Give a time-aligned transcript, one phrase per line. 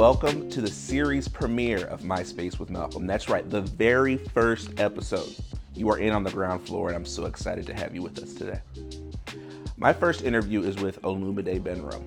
[0.00, 3.06] welcome to the series premiere of My Space with Malcolm.
[3.06, 5.36] That's right, the very first episode.
[5.74, 8.18] You are in on the ground floor, and I'm so excited to have you with
[8.18, 8.62] us today.
[9.76, 12.02] My first interview is with Olumide Gbenro.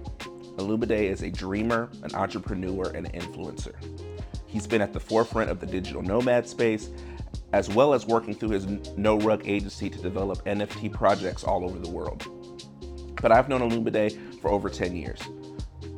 [0.56, 3.76] Olumide is a dreamer, an entrepreneur, and an influencer.
[4.48, 6.90] He's been at the forefront of the digital nomad space,
[7.52, 8.66] as well as working through his
[8.98, 12.26] No Rug agency to develop NFT projects all over the world.
[13.22, 15.22] But I've known Olumide for over 10 years.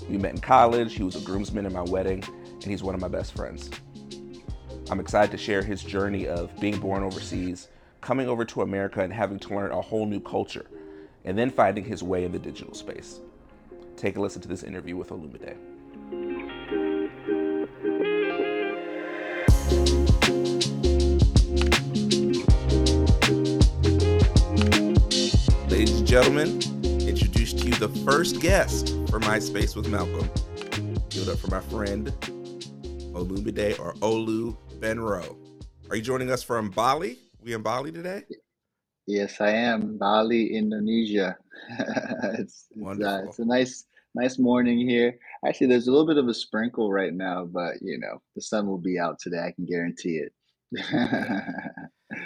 [0.09, 2.23] We met in college, he was a groomsman in my wedding,
[2.53, 3.69] and he's one of my best friends.
[4.89, 7.69] I'm excited to share his journey of being born overseas,
[8.01, 10.67] coming over to America, and having to learn a whole new culture,
[11.23, 13.19] and then finding his way in the digital space.
[13.97, 15.57] Take a listen to this interview with Olumide.
[25.71, 26.61] Ladies and gentlemen,
[27.07, 30.29] introduce to you the first guest for My Space with Malcolm.
[31.09, 32.07] Give it up for my friend
[33.13, 35.37] Olumide or Olu Gbenro.
[35.89, 37.19] Are you joining us from Bali?
[37.41, 38.23] We in Bali today?
[39.07, 39.97] Yes, I am.
[39.97, 41.37] Bali, Indonesia.
[42.33, 43.85] it's it's, uh, it's a nice
[44.15, 45.17] nice morning here.
[45.47, 48.67] Actually, there's a little bit of a sprinkle right now, but you know the sun
[48.67, 49.39] will be out today.
[49.39, 50.33] I can guarantee it.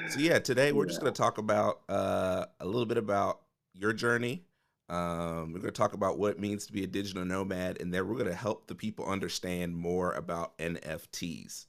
[0.09, 3.41] So yeah, today we're just going to talk about uh, a little bit about
[3.75, 4.45] your journey.
[4.89, 7.93] Um, we're going to talk about what it means to be a digital nomad, and
[7.93, 11.67] then we're going to help the people understand more about NFTs.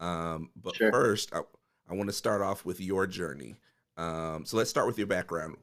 [0.00, 0.90] Um, but Sure.
[0.90, 1.42] first, I,
[1.88, 3.56] I want to start off with your journey.
[3.96, 5.56] Um, so let's start with your background.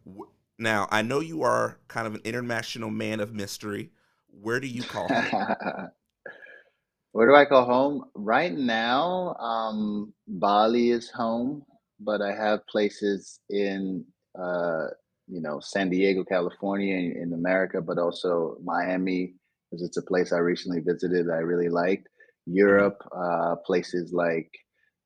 [0.60, 3.92] Now, I know you are kind of an international man of mystery.
[4.30, 5.34] Where do you call home?
[7.12, 8.06] Where do I call home?
[8.16, 11.64] Right now, um, Bali is home,
[12.00, 14.06] but I have places in,
[14.40, 14.88] uh,
[15.28, 19.36] you know, San Diego, California, in, in America, but also Miami,
[19.70, 22.08] because it's a place I recently visited that I really liked.
[22.49, 22.55] Mhm.
[22.55, 24.49] Europe, uh, places like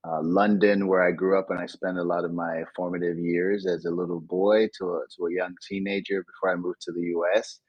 [0.07, 3.67] uh, London, where I grew up, and I spent a lot of my formative years
[3.67, 7.01] as a little boy to a, to a young teenager before I moved to the
[7.17, 7.59] U.S.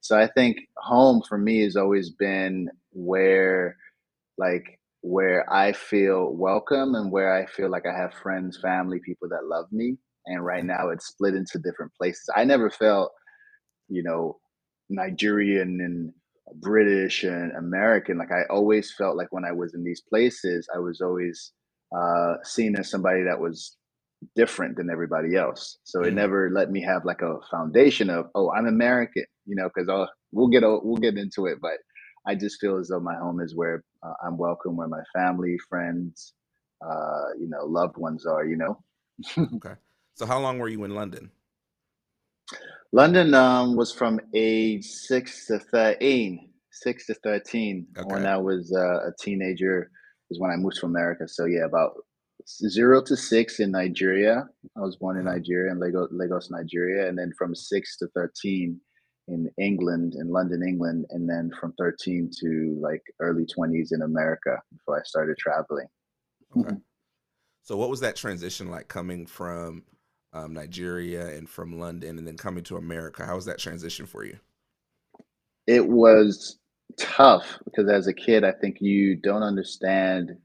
[0.00, 3.76] So I think home for me has always been where
[4.38, 9.28] like where I feel welcome and where I feel like I have friends, family, people
[9.30, 9.96] that love me.
[10.26, 12.28] And right now it's split into different places.
[12.36, 13.12] I never felt,
[13.88, 14.38] you know,
[14.90, 16.12] Nigerian and
[16.60, 18.18] British and American.
[18.18, 21.52] Like I always felt like when I was in these places, I was always
[21.96, 23.76] uh, seen as somebody that was
[24.36, 25.78] different than everybody else.
[25.84, 29.56] So it Mm, never let me have like a foundation of, oh, I'm American, you
[29.56, 29.88] know, because
[30.32, 31.58] we'll get we'll get into it.
[31.62, 31.78] But
[32.26, 35.58] I just feel as though my home is where uh, I'm welcome, where my family,
[35.70, 36.34] friends,
[36.84, 38.46] uh, you know, loved ones are.
[38.46, 38.84] You know,
[39.56, 39.74] okay.
[40.20, 41.30] So how long were you in London?
[42.92, 46.50] London um, was from age six to thirteen.
[46.70, 47.86] Six to thirteen.
[48.04, 49.90] When I was uh, a teenager,
[50.30, 51.26] is when I moved to America.
[51.26, 51.92] So yeah, about
[52.46, 54.46] zero to six in Nigeria.
[54.76, 55.36] I was born in Uh-huh.
[55.36, 58.78] Nigeria, in Lagos, Lagos, Nigeria, and then from six to thirteen
[59.28, 64.60] in England, in London, England, and then from thirteen to like early twenties in America
[64.70, 65.86] before I started traveling.
[66.58, 66.76] Okay.
[67.62, 69.84] So what was that transition like coming from
[70.32, 73.24] um, Nigeria and from London and then coming to America?
[73.26, 74.38] How was that transition for you?
[75.66, 76.58] It was
[76.98, 80.36] tough because as a kid, I think you don't understand,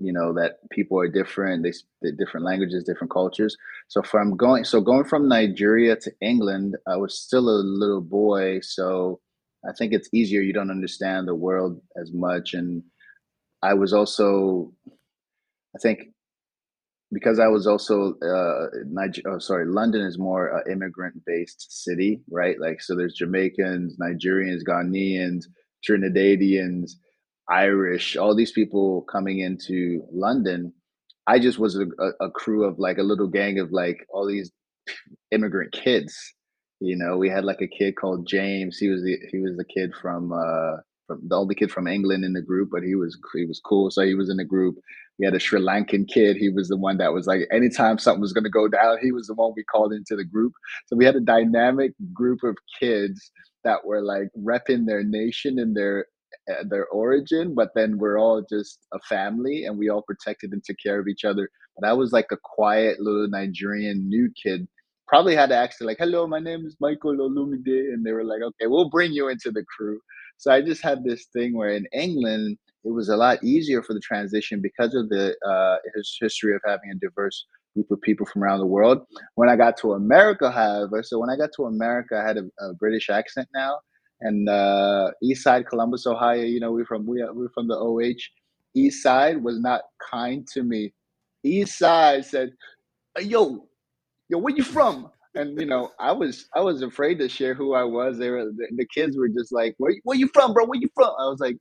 [0.00, 1.62] you know, that people are different.
[1.62, 3.56] They speak different languages, different cultures.
[3.88, 8.60] So from going, so going from Nigeria to England, I was still a little boy.
[8.60, 9.20] So
[9.68, 10.42] I think it's easier.
[10.42, 12.54] You don't understand the world as much.
[12.54, 12.82] And
[13.62, 14.72] I was also,
[15.74, 16.10] I think
[17.16, 22.60] because I was also uh Niger- oh, sorry, London is more uh, immigrant-based city, right?
[22.60, 25.44] Like so there's Jamaicans, Nigerians, Ghanaians,
[25.88, 26.90] Trinidadians,
[27.48, 30.74] Irish, all these people coming into London.
[31.26, 31.86] I just was a,
[32.20, 34.52] a, crew of like a little gang of like all these
[35.30, 36.14] immigrant kids.
[36.80, 38.76] You know, we had like a kid called James.
[38.76, 40.76] He was the he was the kid from uh
[41.06, 43.90] from the only kid from England in the group, but he was he was cool.
[43.90, 44.76] So he was in the group.
[45.18, 46.36] We had a Sri Lankan kid.
[46.36, 49.26] He was the one that was like anytime something was gonna go down, he was
[49.28, 50.52] the one we called into the group.
[50.86, 53.30] So we had a dynamic group of kids
[53.64, 56.06] that were like repping their nation and their
[56.50, 60.62] uh, their origin, but then we're all just a family and we all protected and
[60.64, 61.48] took care of each other.
[61.78, 64.68] But I was like a quiet little Nigerian new kid
[65.08, 68.42] probably had to ask like, "Hello, my name is Michael Olumide," and they were like,
[68.42, 70.00] "Okay, we'll bring you into the crew."
[70.38, 73.94] So I just had this thing where in England it was a lot easier for
[73.94, 78.26] the transition because of the uh, his history of having a diverse group of people
[78.26, 79.00] from around the world.
[79.34, 82.44] When I got to America, however, so when I got to America, I had a,
[82.64, 83.80] a British accent now.
[84.20, 86.42] and uh, East Side, Columbus, Ohio.
[86.42, 88.20] You know, we're from we we're from the OH.
[88.74, 90.92] East Side was not kind to me.
[91.44, 92.50] East Side said,
[93.20, 93.68] "Yo,
[94.28, 97.74] yo, where you from?" And you know, I was I was afraid to share who
[97.74, 98.18] I was.
[98.18, 100.66] They were the, the kids were just like, "Where where you from, bro?
[100.66, 101.58] Where you from?" I was like,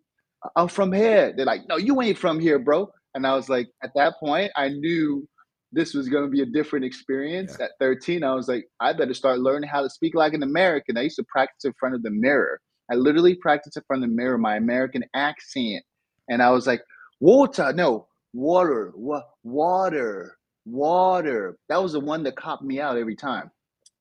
[0.56, 3.70] "I'm from here." They're like, "No, you ain't from here, bro." And I was like,
[3.82, 5.28] at that point, I knew
[5.72, 7.56] this was going to be a different experience.
[7.58, 7.66] Yeah.
[7.66, 10.98] At 13, I was like, I better start learning how to speak like an American.
[10.98, 12.60] I used to practice in front of the mirror.
[12.92, 15.84] I literally practiced in front of the mirror my American accent.
[16.30, 16.82] And I was like,
[17.20, 21.58] water, no, water, what, water, water.
[21.70, 23.50] That was the one that caught me out every time.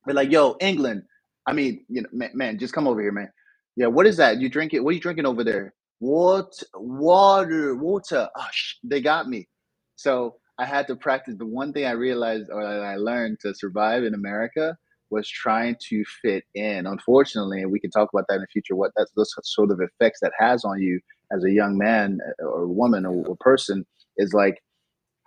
[0.07, 1.03] But like, yo, England.
[1.47, 3.31] I mean, you know, man, man, just come over here, man.
[3.77, 4.41] Yeah, what is that?
[4.41, 4.81] You drink it?
[4.81, 5.75] What are you drinking over there?
[6.01, 8.29] What water, water.
[8.37, 9.49] Oh, sh- they got me.
[9.97, 11.37] So I had to practice.
[11.39, 14.77] The one thing I realized or that I learned to survive in America
[15.11, 16.87] was trying to fit in.
[16.87, 19.81] Unfortunately, and we can talk about that in the future, what that's those sort of
[19.81, 21.01] effects that has on you
[21.33, 23.87] as a young man or woman or, or person
[24.19, 24.63] is like,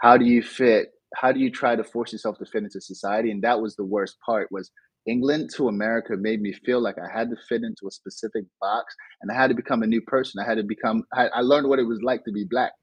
[0.02, 0.90] how do you fit?
[1.15, 3.31] How do you try to force yourself to fit into society?
[3.31, 4.71] And that was the worst part was
[5.07, 8.94] England to America made me feel like I had to fit into a specific box
[9.21, 10.44] and I had to become a new person.
[10.44, 12.74] I had to become, I, I learned what it was like to be black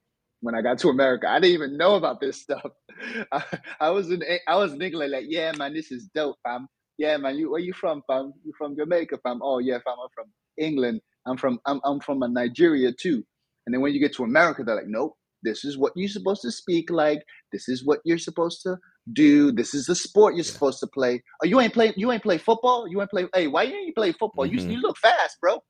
[0.40, 1.28] when I got to America.
[1.28, 2.66] I didn't even know about this stuff.
[3.32, 3.44] I,
[3.80, 6.66] I was in I was in England like, yeah, man, this is dope, fam.
[6.98, 8.32] Yeah, man, you where you from, fam?
[8.44, 9.40] You from Jamaica, fam?
[9.42, 10.26] Oh yeah, fam, I'm from
[10.58, 11.00] England.
[11.26, 13.24] I'm from I'm I'm from Nigeria too.
[13.66, 16.42] And then when you get to America, they're like, nope, this is what you're supposed
[16.42, 17.22] to speak like.
[17.52, 18.76] This is what you're supposed to
[19.12, 19.52] do.
[19.52, 20.52] This is the sport you're yeah.
[20.52, 21.22] supposed to play.
[21.42, 22.88] Oh, you ain't play you ain't play football?
[22.88, 24.46] You ain't play hey, why you ain't play football?
[24.46, 24.70] Mm-hmm.
[24.70, 25.62] You you look fast, bro.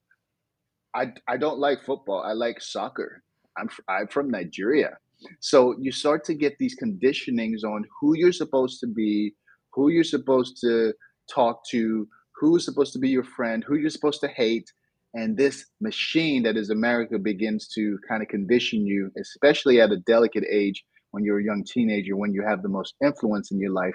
[0.94, 2.23] I I don't like football.
[2.23, 3.23] I like soccer.
[3.59, 4.97] I'm I'm from Nigeria.
[5.41, 9.35] So you start to get these conditionings on who you're supposed to be,
[9.73, 10.93] who you're supposed to
[11.32, 12.06] talk to,
[12.37, 14.71] who's supposed to be your friend, who you're supposed to hate.
[15.14, 19.99] And this machine that is America begins to kind of condition you, especially at a
[19.99, 23.70] delicate age when you're a young teenager, when you have the most influence in your
[23.70, 23.94] life.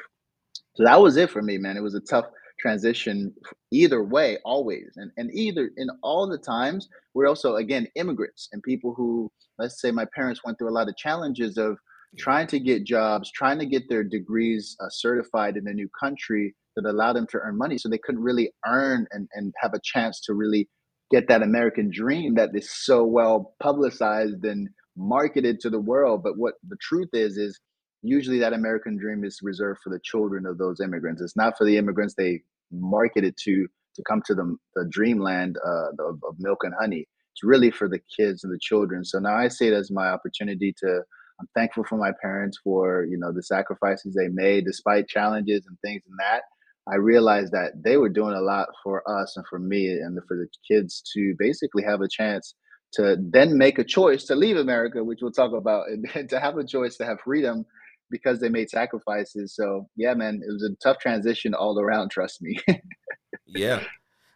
[0.76, 1.76] So that was it for me, man.
[1.76, 2.26] It was a tough
[2.60, 3.34] transition
[3.72, 8.62] either way always and and either in all the times we're also again immigrants and
[8.64, 11.78] people who let's say my parents went through a lot of challenges of
[12.18, 16.54] trying to get jobs trying to get their degrees uh, certified in a new country
[16.76, 19.80] that allowed them to earn money so they couldn't really earn and, and have a
[19.82, 20.68] chance to really
[21.12, 26.38] get that american dream that is so well publicized and marketed to the world but
[26.38, 27.60] what the truth is is
[28.02, 31.22] usually that American dream is reserved for the children of those immigrants.
[31.22, 32.42] It's not for the immigrants they
[32.72, 37.08] marketed to to come to the, the dreamland uh, of, of milk and honey.
[37.34, 39.04] It's really for the kids and the children.
[39.04, 41.02] So now I see it as my opportunity to.
[41.42, 45.78] I'm thankful for my parents for you know the sacrifices they made despite challenges and
[45.82, 46.44] things and that.
[46.92, 50.38] I realized that they were doing a lot for us and for me and for
[50.38, 52.56] the kids to basically have a chance
[52.94, 56.58] to then make a choice to leave America, which we'll talk about, and to have
[56.58, 57.66] a choice to have freedom
[58.10, 59.56] because they made sacrifices.
[59.56, 62.10] So yeah, man, it was a tough transition all around.
[62.10, 62.60] Trust me.
[63.46, 63.84] yeah,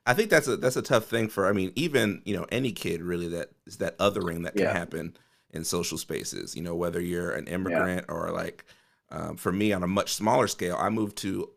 [0.06, 1.48] I think that's a that's a tough thing for.
[1.48, 4.74] I mean, even you know any kid really that is that othering that can yeah.
[4.74, 5.18] happen
[5.50, 6.56] in social spaces.
[6.56, 8.14] You know, whether you're an immigrant yeah.
[8.14, 8.66] or like
[9.10, 11.50] um, for me on a much smaller scale, I moved to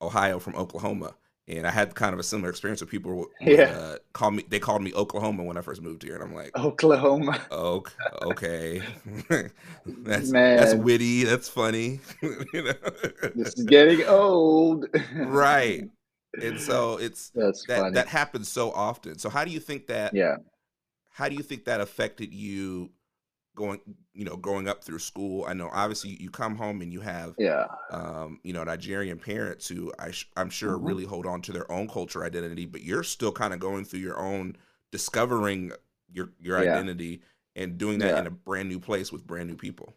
[0.00, 1.14] Ohio from Oklahoma
[1.48, 3.70] and I had kind of a similar experience with people would, yeah.
[3.70, 4.44] uh, call me.
[4.48, 7.40] They called me Oklahoma when I first moved here, and I'm like Oklahoma.
[7.50, 7.84] Oh,
[8.22, 8.82] okay,
[9.86, 10.56] that's Man.
[10.58, 11.24] that's witty.
[11.24, 12.00] That's funny.
[12.22, 12.74] you know,
[13.34, 14.86] this is getting old.
[15.16, 15.88] right,
[16.42, 17.94] and so it's that's that funny.
[17.94, 19.18] that happens so often.
[19.18, 20.14] So how do you think that?
[20.14, 20.36] Yeah.
[21.10, 22.90] How do you think that affected you
[23.58, 23.80] going
[24.14, 27.34] you know growing up through school i know obviously you come home and you have
[27.38, 30.86] yeah um you know nigerian parents who I i'm sure mm-hmm.
[30.86, 33.98] really hold on to their own culture identity but you're still kind of going through
[33.98, 34.56] your own
[34.92, 35.72] discovering
[36.12, 36.70] your your yeah.
[36.70, 37.20] identity
[37.56, 38.20] and doing that yeah.
[38.20, 39.92] in a brand new place with brand new people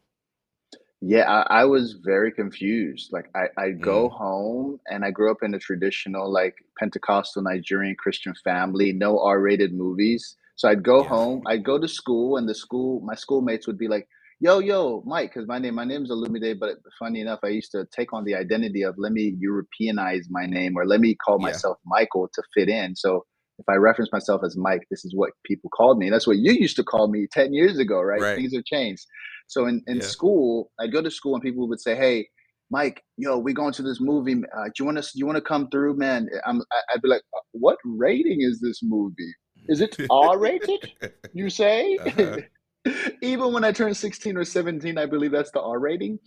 [1.00, 4.12] yeah i, I was very confused like i i go mm.
[4.12, 9.72] home and i grew up in a traditional like pentecostal nigerian christian family no r-rated
[9.72, 11.10] movies so I'd go yeah.
[11.10, 14.08] home, I'd go to school, and the school, my schoolmates would be like,
[14.40, 17.88] "Yo, yo, Mike," because my name, my name's Olumide, but funny enough, I used to
[17.96, 21.48] take on the identity of let me Europeanize my name or let me call yeah.
[21.48, 22.96] myself Michael to fit in.
[22.96, 23.26] So
[23.60, 26.10] if I reference myself as Mike, this is what people called me.
[26.10, 28.22] That's what you used to call me ten years ago, right?
[28.22, 28.36] right.
[28.36, 29.06] Things have changed.
[29.48, 30.04] So in in yeah.
[30.04, 32.28] school, I'd go to school and people would say, "Hey."
[32.74, 34.36] Mike, yo, we going to this movie.
[34.36, 35.12] Uh, do you want to?
[35.14, 36.30] You want to come through, man?
[36.46, 36.62] I'm.
[36.94, 39.34] I'd be like, what rating is this movie?
[39.68, 40.92] Is it R rated?
[41.34, 41.98] you say?
[41.98, 42.38] Uh-huh.
[43.22, 46.18] Even when I turned 16 or 17, I believe that's the R rating.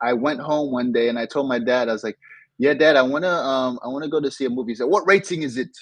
[0.00, 2.18] I went home one day and I told my dad, I was like,
[2.58, 5.06] "Yeah, Dad, I wanna um I wanna go to see a movie." He said, "What
[5.06, 5.76] rating is it?"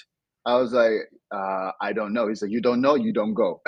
[0.47, 2.29] I was like, uh, I don't know.
[2.29, 3.61] He said, you don't know, you don't go.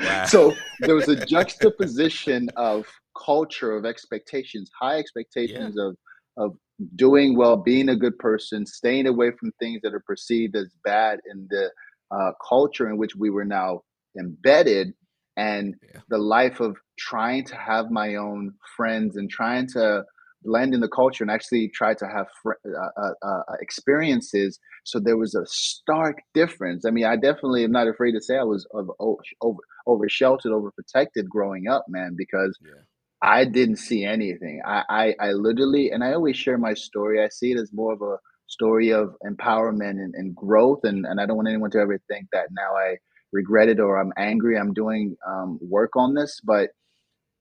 [0.00, 0.24] Wow.
[0.26, 2.86] so there was a juxtaposition of
[3.22, 5.00] culture, of expectations, high Yeah.
[5.00, 5.96] expectations of
[6.38, 6.56] of
[6.94, 11.18] doing well, being a good person, staying away from things that are perceived as bad
[11.30, 11.70] in the
[12.10, 13.82] uh, culture in which we were now
[14.18, 14.94] embedded,
[15.36, 16.00] and Yeah.
[16.08, 20.04] the life of trying to have my own friends and trying to
[20.44, 24.58] blend in the culture and actually try to have fr- uh, uh, uh, experiences.
[24.84, 26.84] So there was a stark difference.
[26.84, 30.52] I mean, I definitely am not afraid to say I was of, over over sheltered,
[30.52, 32.82] over protected growing up, man, because Yeah.
[33.22, 34.62] I didn't see anything.
[34.64, 37.22] I, I I literally, and I always share my story.
[37.22, 38.16] I see it as more of a
[38.48, 42.26] story of empowerment and, and growth, and and I don't want anyone to ever think
[42.32, 42.96] that now I
[43.32, 44.58] regret it or I'm angry.
[44.58, 46.70] I'm doing um, work on this, but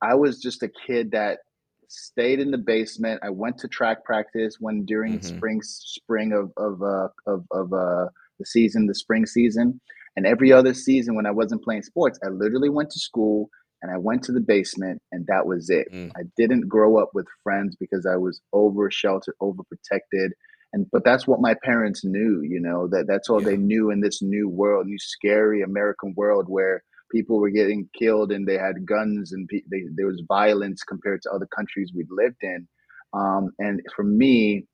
[0.02, 1.40] I was just a kid that
[1.88, 3.22] stayed in the basement.
[3.24, 7.74] I went to track practice when during hmm spring spring of of uh, of of
[7.74, 8.08] uh,
[8.40, 9.80] the season, the spring season,
[10.16, 13.50] and every other season when I wasn't playing sports, I literally went to school
[13.82, 15.88] and I went to the basement, and that was it.
[15.94, 16.12] Mm.
[16.16, 20.30] I didn't grow up with friends because I was over sheltered, overprotected.
[20.74, 24.02] And but that's what my parents knew, you know, that that's all they knew in
[24.02, 28.86] this new world, new scary American world where people were getting killed and they had
[28.86, 32.68] guns and pe- they, there was violence compared to other countries we'd lived in.
[33.14, 34.66] Um, and for me,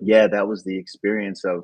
[0.00, 1.62] yeah, that was the experience of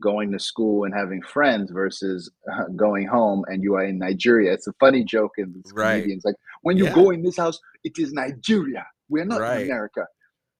[0.00, 4.52] going to school and having friends versus uh, going home and you are in Nigeria.
[4.52, 5.94] It's a funny joke in Right.
[5.96, 6.92] comedians like, when you Yeah.
[6.94, 8.86] go in this house, it is Nigeria.
[9.08, 10.06] We're not in America.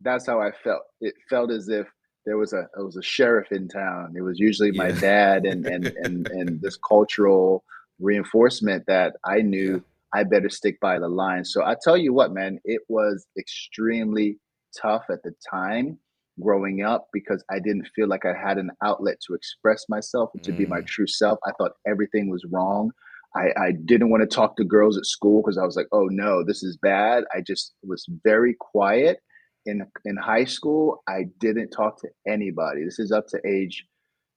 [0.01, 0.83] That's how I felt.
[1.01, 1.87] It felt as if
[2.27, 4.15] there was a it was a sheriff in town.
[4.17, 5.01] It was usually my Yeah.
[5.01, 7.65] dad and and and and this cultural
[8.01, 9.43] reinforcement that I Yeah.
[9.43, 11.45] knew I better stick by the line.
[11.45, 14.39] So I tell you what, man, it was extremely
[14.81, 15.99] tough at the time
[16.41, 20.43] growing up because I didn't feel like I had an outlet to express myself and
[20.45, 20.87] to be my Mm.
[20.87, 21.39] true self.
[21.47, 22.91] I thought everything was wrong.
[23.35, 26.07] I, I didn't want to talk to girls at school because I was like, oh
[26.07, 27.25] no, this is bad.
[27.35, 29.21] I just was very quiet.
[29.67, 32.85] In in high school, I didn't talk to anybody.
[32.85, 33.85] This is up to age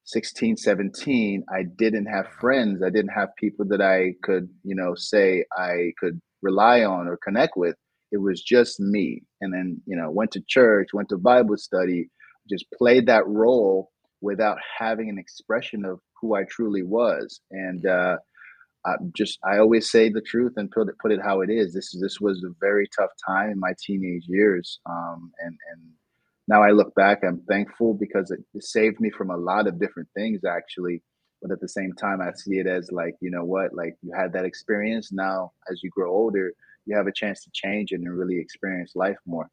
[0.05, 1.43] 16, 17.
[1.53, 2.81] I didn't have friends.
[2.83, 7.17] I didn't have people that I could, you know, say I could rely on or
[7.23, 7.75] connect with.
[8.11, 9.21] It was just me.
[9.41, 12.09] And then, you know, went to church, went to Bible study,
[12.49, 17.39] just played that role without having an expression of who I truly was.
[17.51, 18.17] And uh
[18.85, 21.73] I just I always say the truth and put it put it how it is.
[21.73, 25.81] This is this was a very tough time in my teenage years, um, and and
[26.47, 29.79] now I look back, I'm thankful because it, it saved me from a lot of
[29.79, 31.03] different things actually.
[31.41, 34.13] But at the same time, I see it as like you know what, like you
[34.13, 35.11] had that experience.
[35.11, 36.51] Now, as you grow older,
[36.85, 39.49] you have a chance to change and really experience life more.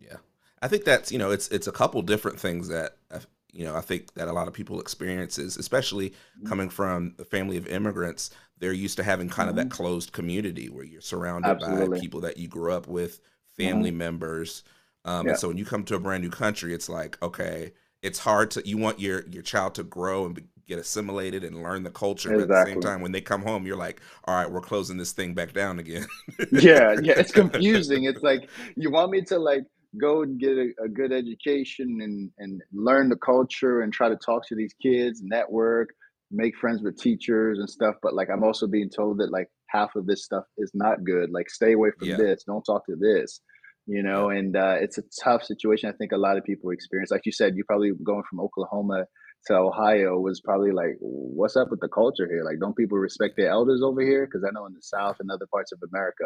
[0.00, 0.16] Yeah.
[0.60, 3.20] I think that's, you know, it's it's a couple different things that uh,
[3.58, 6.58] you know, I think that a lot of people experiences, especially Mhm.
[6.58, 9.70] coming from a family of immigrants, they're used to having kind of that Mhm.
[9.70, 13.20] closed community where you're surrounded by people that you grew up with,
[13.56, 14.62] family hmm members.
[15.04, 17.72] Um, and so when you come to a brand new country, it's like, okay,
[18.02, 21.62] it's hard to you want your your child to grow and be, get assimilated and
[21.62, 24.34] learn the culture, but at the same time, when they come home, you're like, all
[24.36, 26.06] right, we're closing this thing back down again.
[26.50, 28.04] Yeah, yeah, it's confusing.
[28.04, 29.64] It's like you want me to like
[30.00, 34.16] go and get a, a good education and and learn the culture and try to
[34.16, 35.90] talk to these kids, network,
[36.30, 37.94] make friends with teachers and stuff.
[38.02, 41.30] But like I'm also being told that like half of this stuff is not good.
[41.30, 42.16] Like stay away from Yeah.
[42.16, 42.44] this.
[42.44, 43.40] Don't talk to this.
[43.86, 45.88] You know, and uh, it's a tough situation.
[45.88, 47.10] I think a lot of people experience.
[47.10, 49.06] Like you said, you probably going from Oklahoma
[49.46, 52.42] to Ohio was probably like, what's up with the culture here?
[52.44, 54.26] Like, don't people respect their elders over here?
[54.26, 56.24] Because I know in the South and other parts of America,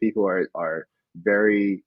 [0.00, 1.84] people are are very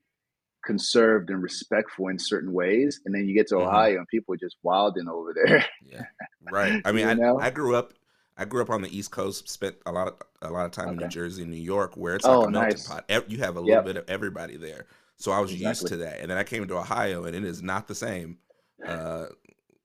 [0.66, 4.34] conserved and respectful in certain ways, and then you get to hmm Ohio and people
[4.34, 5.66] are just wilding over there.
[5.82, 6.06] Yeah.
[6.42, 6.80] Right.
[6.86, 7.38] I mean, you I know?
[7.38, 7.94] I grew up
[8.38, 10.92] I grew up on the East Coast, spent a lot of a lot of time
[10.92, 12.84] in New Jersey and New York, where it's like a Oh, melting nice.
[12.84, 13.10] pot.
[13.30, 13.84] You have a little Yep.
[13.84, 14.86] bit of everybody there.
[15.18, 16.20] So I was used to that.
[16.20, 18.38] And then I came to Ohio and it is not the same.
[18.86, 19.28] Uh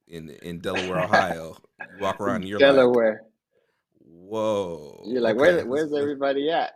[0.09, 1.57] in in Delaware, Ohio.
[1.91, 3.23] You walk around and you're like, Delaware.
[4.01, 6.73] "Whoa, You're like, where where's everybody at?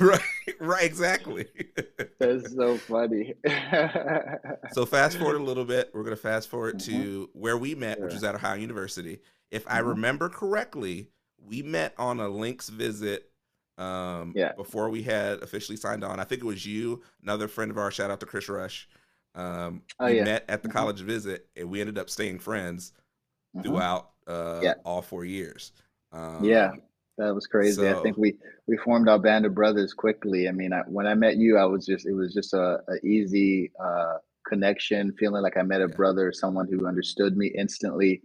[0.00, 0.20] right,
[0.60, 1.46] right, exactly."
[2.18, 3.34] That's so funny.
[4.68, 5.90] So fast forward a little bit.
[5.92, 8.14] We're gonna fast forward hmm to where we met, which Sure.
[8.14, 9.20] was at Ohio University.
[9.50, 13.30] If I hmm remember correctly, we met on a links visit
[13.78, 14.52] um, Yeah.
[14.56, 16.20] before we had officially signed on.
[16.20, 17.94] I think it was you, another friend of ours.
[17.94, 18.88] Shout out to Chris Rush.
[19.34, 20.24] Um, Oh we yeah.
[20.24, 22.92] met at the hmm college visit, and we ended up staying friends
[23.54, 24.74] hmm throughout uh, Yeah.
[24.84, 25.72] all four years.
[26.38, 26.72] Yeah.
[27.20, 27.86] That was crazy.
[27.88, 28.30] I think we
[28.66, 30.48] we formed our band of brothers quickly.
[30.48, 33.06] I mean, I, when I met you, I was just it was just a, a
[33.06, 34.16] easy uh,
[34.48, 38.22] connection, feeling like I met a yeah, brother, someone who understood me instantly.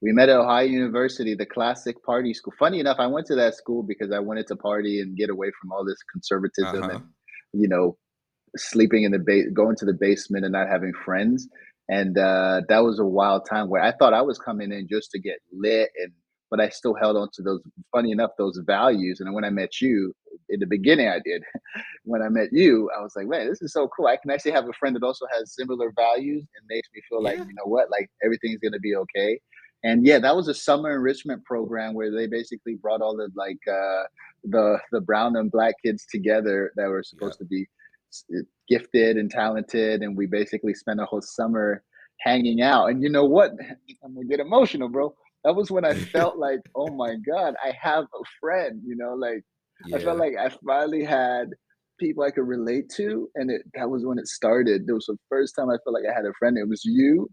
[0.00, 2.54] we met at Ohio University, the classic party school.
[2.58, 5.50] Funny enough, I went to that school because I wanted to party and get away
[5.60, 6.90] from all this conservatism Uh-huh.
[6.94, 7.02] and,
[7.62, 7.96] you know,
[8.56, 11.48] sleeping in the ba- going to the basement and not having friends.
[11.88, 15.10] And uh, that was a wild time where I thought I was coming in just
[15.12, 16.12] to get lit and
[16.50, 17.60] but I still held on to those
[17.92, 19.20] funny enough, those values.
[19.20, 20.14] And when I met you,
[20.48, 21.42] in the beginning I did.
[22.04, 24.06] when I met you, I was like, man, this is so cool.
[24.06, 27.22] I can actually have a friend that also has similar values and makes me feel
[27.22, 29.38] like, you know what, like everything's gonna be okay.
[29.84, 33.58] And yeah, that was a summer enrichment program where they basically brought all the like
[33.70, 34.04] uh
[34.44, 37.02] the the brown and black kids together that were Yeah.
[37.04, 37.66] supposed to be
[38.34, 38.38] uh,
[38.68, 41.82] gifted and talented and we basically spent a whole summer
[42.20, 43.52] hanging out and you know what
[44.04, 45.14] i'm gonna get emotional bro
[45.44, 49.14] that was when i felt like oh my god i have a friend you know
[49.14, 49.42] like
[49.94, 51.50] i felt like i finally had
[51.98, 55.16] people i could relate to and it that was when it started it was the
[55.28, 57.28] first time i felt like i had a friend it was you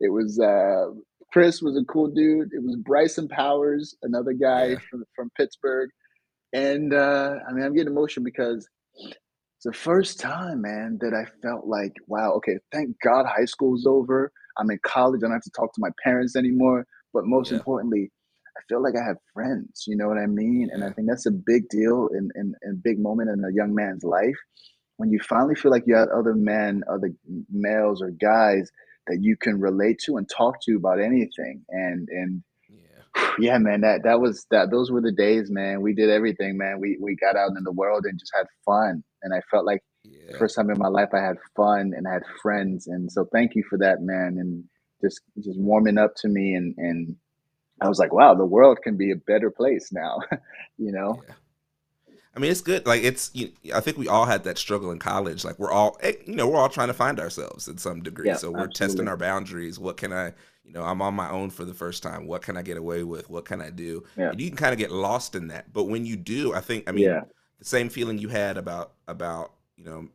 [0.00, 0.86] it was uh
[1.32, 4.76] chris was a cool dude it was bryson powers another guy Yeah.
[4.90, 5.90] from, from pittsburgh
[6.52, 8.68] and uh i mean i'm getting emotional because
[9.58, 13.86] it's the first time, man, that I felt like, wow, okay, thank God high school's
[13.86, 14.30] over.
[14.56, 15.18] I'm in college.
[15.18, 16.86] I don't have to talk to my parents anymore.
[17.12, 17.58] But most Yeah.
[17.58, 18.10] importantly,
[18.56, 19.84] I feel like I have friends.
[19.86, 20.70] You know what I mean?
[20.72, 23.54] And I think that's a big deal and in, in, in big moment in a
[23.54, 24.36] young man's life
[24.96, 27.10] when you finally feel like you have other men, other
[27.50, 28.70] males or guys
[29.08, 31.64] that you can relate to and talk to about anything.
[31.70, 33.02] And and Yeah.
[33.38, 35.82] yeah, man, that that was that those were the days, man.
[35.82, 36.80] We did everything, man.
[36.80, 39.04] We we got out in the world and just had fun.
[39.22, 39.82] And I felt like
[40.28, 40.38] the Yeah.
[40.38, 42.86] first time in my life I had fun and I had friends.
[42.86, 44.36] And so thank you for that, man.
[44.38, 44.64] And
[45.00, 47.16] just just warming up to me and and
[47.80, 50.20] I was like, wow, the world can be a better place now,
[50.78, 51.22] you know?
[51.28, 51.34] Yeah.
[52.34, 52.86] I mean, it's good.
[52.86, 55.44] Like it's, you, I think we all had that struggle in college.
[55.44, 58.28] Like we're all, eh, you know, we're all trying to find ourselves in some degree.
[58.28, 59.78] Yeah, So we're testing our boundaries.
[59.78, 60.32] What can I,
[60.64, 62.26] you know, I'm on my own for the first time.
[62.26, 63.28] What can I get away with?
[63.30, 64.04] What can I do?
[64.16, 64.30] Yeah.
[64.30, 65.72] And you can kind of get lost in that.
[65.72, 67.22] But when you do, I think, I mean, Yeah.
[67.58, 70.08] the same feeling you had about about you know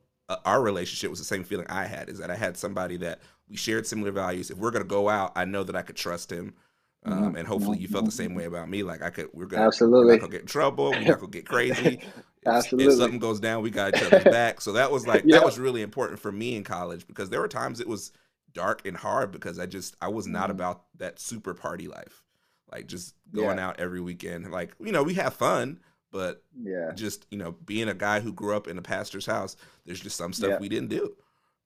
[0.46, 2.10] our relationship was the same feeling I had.
[2.10, 4.50] Is that I had somebody that we shared similar values.
[4.52, 6.54] If we're gonna go out, I know that I could trust him.
[7.06, 8.36] Um, Mhm, and hopefully you felt the same mhm.
[8.36, 8.82] way about me.
[8.84, 10.20] Like I could, we're gonna, we're not Absolutely.
[10.20, 10.96] gonna get in trouble.
[10.96, 12.00] We're not gonna get crazy.
[12.42, 14.62] If, if something goes down, we got each other's back.
[14.62, 17.48] So that was like that was really important for me in college because there were
[17.48, 18.12] times it was
[18.54, 20.52] dark and hard because I just I was not Mhm.
[20.52, 22.24] about that super party life,
[22.72, 23.34] like just Yeah.
[23.34, 24.52] going out every weekend.
[24.52, 25.80] Like you know we have fun,
[26.14, 26.92] but Yeah.
[26.96, 30.16] just you know being a guy who grew up in a pastor's house there's just
[30.16, 30.60] some stuff Yeah.
[30.60, 31.14] we didn't do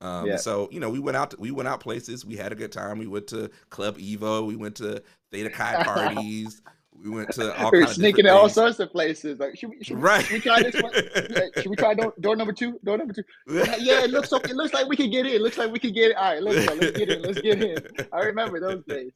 [0.01, 0.37] um Yeah.
[0.37, 2.71] so you know we went out to, we went out places we had a good
[2.71, 6.61] time we went to club evo we went to theta chi parties
[7.03, 9.37] we went to all We were sneaking to all sorts of places.
[9.39, 10.91] Like, should we, should right should we try this one?
[11.61, 12.79] Should we try door, door number two?
[12.83, 13.23] Door number two.
[13.47, 14.31] Yeah, it looks.
[14.31, 15.33] It looks like we can get in.
[15.33, 16.17] It looks like we can get in.
[16.17, 16.73] All right, let's go.
[16.73, 17.21] Let's get in.
[17.21, 17.77] Let's get in.
[18.11, 19.13] I remember those days.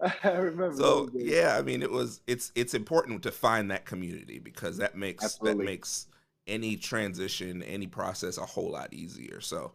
[0.24, 4.38] I remember so yeah i mean it was it's it's important to find that community
[4.38, 6.06] because that makes that makes
[6.46, 9.40] any transition any process a whole lot easier.
[9.40, 9.72] So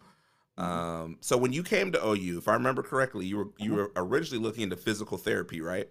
[0.58, 3.74] Mhm, um so when you came to ou if i remember correctly you were you
[3.74, 3.76] mhm.
[3.76, 5.90] were originally looking into physical therapy right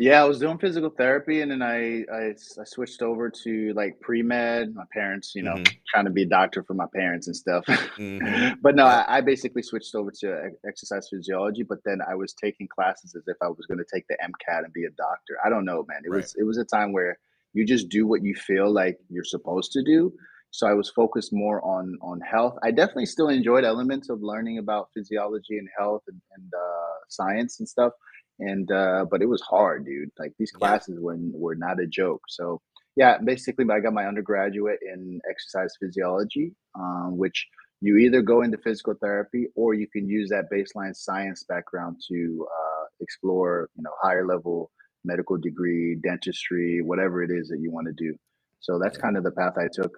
[0.00, 2.34] Yeah, I was doing physical therapy, and then I I
[2.64, 4.74] switched over to like pre med.
[4.74, 7.64] My parents, you know, mm-hmm trying to be a doctor for my parents and stuff.
[7.66, 11.62] mm-hmm but no, I, I basically switched over to exercise physiology.
[11.62, 14.64] But then I was taking classes as if I was going to take the MCAT
[14.64, 15.38] and be a doctor.
[15.44, 16.02] I don't know, man.
[16.04, 17.18] It right was it was a time where
[17.54, 20.12] you just do what you feel like you're supposed to do.
[20.50, 22.56] So I was focused more on on health.
[22.62, 27.58] I definitely still enjoyed elements of learning about physiology and health and, and uh, science
[27.58, 27.92] and stuff
[28.38, 30.10] and uh but it was hard dude.
[30.18, 30.58] Like these yeah.
[30.58, 32.22] classes were were not a joke.
[32.28, 32.60] So
[32.96, 37.46] yeah basically i got my undergraduate in exercise physiology um, which
[37.80, 42.46] you either go into physical therapy or you can use that baseline science background to
[42.50, 44.70] uh, explore you know higher level
[45.04, 48.14] medical degree dentistry whatever it is that you want to do.
[48.60, 49.02] So that's yeah.
[49.02, 49.96] kind of the path i took.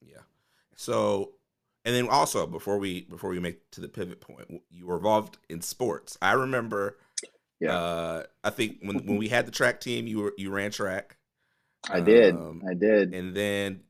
[0.00, 0.24] Yeah.
[0.76, 1.33] So,
[1.84, 5.38] and then also before we before we make to the pivot point, you were involved
[5.48, 6.16] in sports.
[6.22, 6.98] I remember.
[7.60, 10.70] yeah Uh, I think when when we had the track team, you were you ran
[10.70, 11.16] track.
[11.90, 13.80] i did Um, i did and then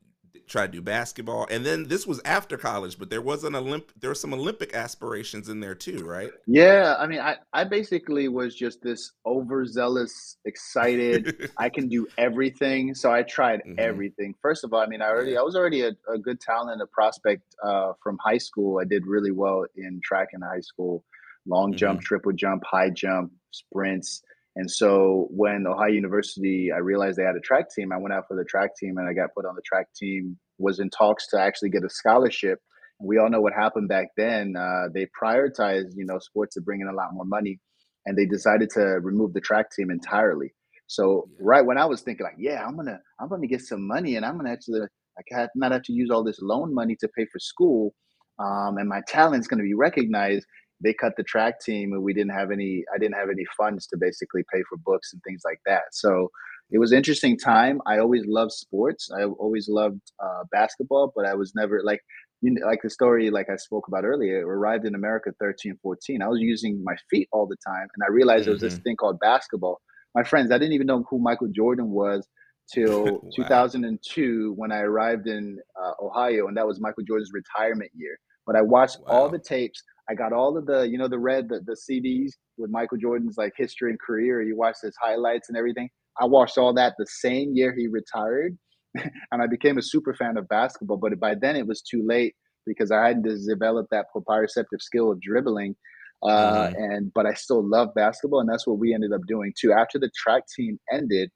[0.47, 3.85] tried to do basketball, and then this was after college, but there was an Olymp
[3.99, 6.33] there were some Olympic aspirations in there too, right?
[6.47, 11.27] Yeah, I mean, I, I basically was just this overzealous, excited.
[11.57, 12.93] I can do everything.
[12.93, 14.35] So I tried hmm everything.
[14.41, 15.37] First of all, I mean, I already.
[15.37, 18.79] I was already a, a good talent, a prospect uh, from high school.
[18.79, 21.03] I did really well in track in high school,
[21.47, 24.21] long jump, hmm triple jump, high jump, sprints.
[24.55, 27.91] And so when Ohio University, I realized they had a track team.
[27.91, 30.37] I went out for the track team and I got put on the track team.
[30.57, 32.59] Was in talks to actually get a scholarship
[32.99, 34.55] we all know what happened back then.
[34.57, 37.59] Uh, they prioritized, you know, sports to bring in a lot more money.
[38.05, 40.53] and they decided to remove the track team entirely.
[40.87, 44.15] So right when I was thinking like, yeah, I'm gonna I'm gonna get some money
[44.15, 47.25] and I'm gonna actually like not have to use all this loan money to pay
[47.31, 47.95] for school,
[48.39, 50.45] um, and my talent's gonna be recognized.
[50.83, 52.83] They cut the track team and we didn't have any.
[52.93, 55.83] I didn't have any funds to basically pay for books and things like that.
[55.93, 56.29] So
[56.71, 57.79] it was an interesting time.
[57.85, 59.09] I always loved sports.
[59.15, 62.01] I always loved uh, basketball, but I was never like
[62.41, 64.45] you know, like the story like I spoke about earlier.
[64.45, 66.21] Arrived in America 13, 14.
[66.21, 68.45] I was using my feet all the time, and I realized mm-hmm.
[68.45, 68.83] there was this mm-hmm.
[68.83, 69.81] thing called basketball
[70.15, 72.27] my friends, I didn't even know who Michael Jordan was
[72.73, 73.29] till wow.
[73.35, 78.17] 2002 when I arrived in uh, Ohio, and that was Michael Jordan's retirement year.
[78.47, 79.13] But I watched wow.
[79.13, 79.83] all the tapes.
[80.09, 83.37] I got all of the, you know, the red, the, the CDs with Michael Jordan's
[83.37, 84.41] like history and career.
[84.41, 85.89] You watch his highlights and everything.
[86.19, 88.57] I watched all that the same year he retired,
[88.95, 90.97] and I became a super fan of basketball.
[90.97, 95.21] But by then it was too late because I hadn't developed that proprioceptive skill of
[95.21, 95.75] dribbling
[96.23, 96.83] uh, mm-hmm.
[96.83, 99.73] and but I still love basketball, and that's what we ended up doing too.
[99.73, 101.29] After the track team ended,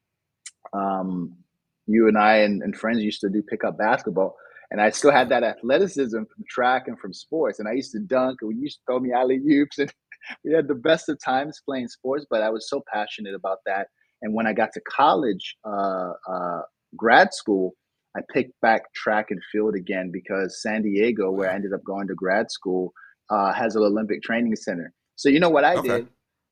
[0.73, 1.35] um,
[1.87, 4.35] you and I and, and friends used to do pickup basketball,
[4.71, 7.59] and I still had that athleticism from track and from sports.
[7.59, 9.91] And I used to dunk, and we used to throw me alley oops, and
[10.43, 12.25] we had the best of times playing sports.
[12.29, 13.87] But I was so passionate about that.
[14.21, 16.61] And when I got to college, uh, uh,
[16.95, 17.73] grad school,
[18.15, 22.07] I picked back track and field again because San Diego, where I ended up going
[22.07, 22.93] to grad school,
[23.29, 24.93] uh, has an Olympic training center.
[25.15, 25.87] So you know what I okay.
[25.87, 26.07] did?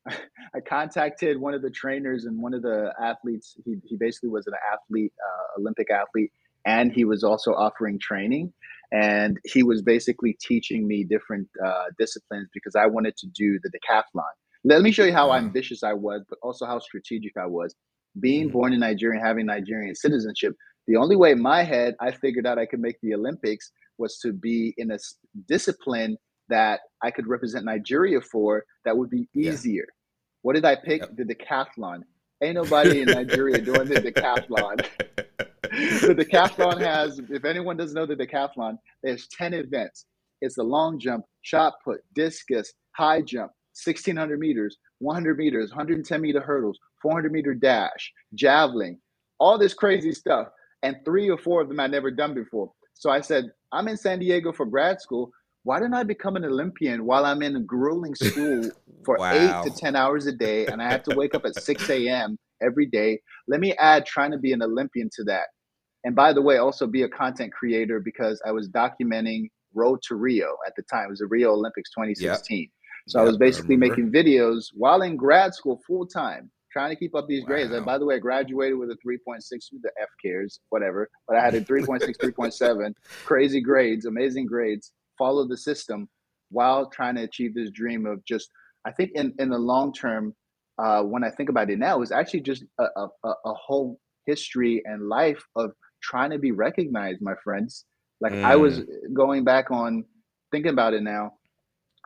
[0.55, 3.57] I contacted one of the trainers and one of the athletes.
[3.65, 6.31] He, he basically was an athlete, uh, Olympic athlete,
[6.67, 8.53] and he was also offering training.
[8.91, 13.69] And he was basically teaching me different uh, disciplines because I wanted to do the
[13.69, 14.23] decathlon.
[14.63, 17.73] Let me show you how ambitious I was, but also how strategic I was.
[18.19, 18.53] Being mm-hmm.
[18.53, 20.53] born in Nigeria, having Nigerian citizenship,
[20.87, 24.19] the only way in my head I figured out I could make the Olympics was
[24.19, 24.97] to be in a
[25.47, 26.17] discipline
[26.49, 29.85] that I could represent Nigeria for that would be easier.
[29.87, 29.93] Yeah.
[30.43, 31.01] What did I pick?
[31.01, 31.17] Yep.
[31.17, 32.01] The decathlon.
[32.41, 34.85] Ain't nobody in Nigeria doing the decathlon.
[35.63, 40.05] The decathlon has, if anyone doesn't know the decathlon, there's 10 events.
[40.41, 43.51] It's the long jump, shot put, discus, high jump,
[43.83, 48.99] 1600 meters, 100 meters, 110 meter hurdles, 400 meter dash, javelin,
[49.39, 50.47] all this crazy stuff.
[50.83, 52.71] And three or four of them I'd never done before.
[52.93, 55.31] So I said, I'm in San Diego for grad school
[55.67, 58.71] why didn't I become an Olympian while I'm in a grueling school
[59.03, 59.63] for wow.
[59.63, 62.37] eight to 10 hours a day and I have to wake up at 6 a.m.
[62.61, 63.19] every day?
[63.47, 65.47] Let me add trying to be an Olympian to that.
[66.03, 70.15] And by the way, also be a content creator because I was documenting Road to
[70.15, 71.05] Rio at the time.
[71.05, 72.59] It was the Rio Olympics 2016.
[72.59, 72.69] Yep.
[73.07, 76.89] So yep, I was basically I making videos while in grad school full time, trying
[76.91, 77.47] to keep up these wow.
[77.47, 77.71] grades.
[77.71, 79.39] And by the way, I graduated with a 3.6
[79.71, 81.09] with the F cares, whatever.
[81.27, 82.93] But I had a 3.6, 3.7,
[83.25, 86.07] crazy grades, amazing grades follow the system
[86.49, 88.49] while trying to achieve this dream of just
[88.85, 90.33] i think in, in the long term
[90.77, 94.81] uh, when i think about it now is actually just a, a, a, whole history
[94.85, 97.85] and life of trying to be recognized my friends
[98.21, 98.43] like mm.
[98.43, 98.85] i was mm.
[99.13, 100.03] going back on
[100.51, 101.31] thinking about it now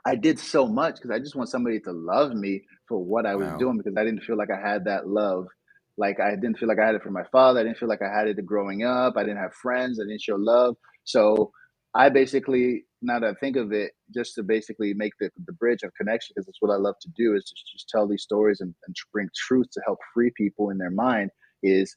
[0.06, 3.36] i did so much because i just want somebody to love me for what i
[3.36, 3.58] was wow.
[3.58, 5.48] doing because i didn't feel like i had that love
[5.98, 8.02] like i didn't feel like i had it for my father i didn't feel like
[8.02, 11.52] i had it growing up i didn't have friends i didn't show love so
[11.94, 15.84] I basically, now that I think of it, just to basically make the, the bridge
[15.84, 18.62] of connection, because that's what I love to do, is just, just tell these stories
[18.62, 21.32] and, and bring truth to help free people in their mind.
[21.64, 21.96] Is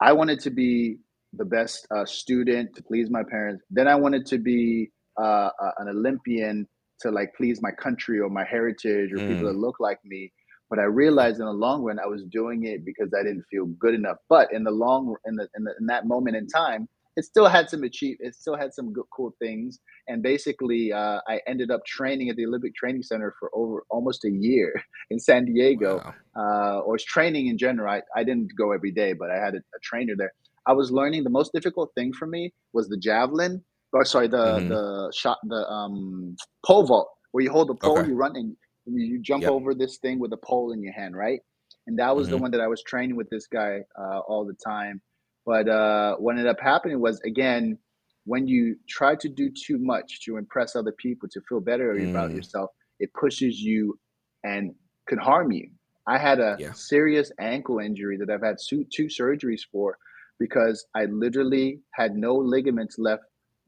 [0.00, 0.98] I wanted to be
[1.32, 3.62] the best uh, student to please my parents.
[3.70, 6.66] Then I wanted to be uh, uh, an Olympian
[7.00, 9.28] to like please my country or my heritage or mm.
[9.28, 10.32] people that look like me.
[10.68, 13.66] But I realized in the long run, I was doing it because I didn't feel
[13.66, 14.16] good enough.
[14.28, 17.48] But in the long, in the in, the, in that moment in time, it still
[17.48, 21.70] had some achieve it still had some good cool things and basically uh, i ended
[21.70, 25.96] up training at the olympic training center for over almost a year in san diego
[25.96, 26.14] wow.
[26.36, 29.58] uh, or training in general I, I didn't go every day but i had a,
[29.58, 30.32] a, trainer there
[30.66, 34.36] i was learning the most difficult thing for me was the javelin or sorry the
[34.36, 34.68] mm-hmm.
[34.68, 38.08] the shot the um pole vault where you hold the pole okay.
[38.08, 39.50] you run and you jump yep.
[39.50, 41.40] over this thing with a pole in your hand right
[41.86, 42.36] and that was mm-hmm.
[42.36, 45.00] the one that i was training with this guy uh, all the time
[45.46, 47.78] but uh, what ended up happening was again,
[48.24, 52.10] when you try to do too much to impress other people to feel better mm.
[52.10, 53.98] about yourself, it pushes you
[54.42, 54.74] and
[55.08, 55.70] can harm you.
[56.08, 56.72] I had a yeah.
[56.72, 59.96] serious ankle injury that I've had two, two surgeries for
[60.38, 63.22] because I literally had no ligaments left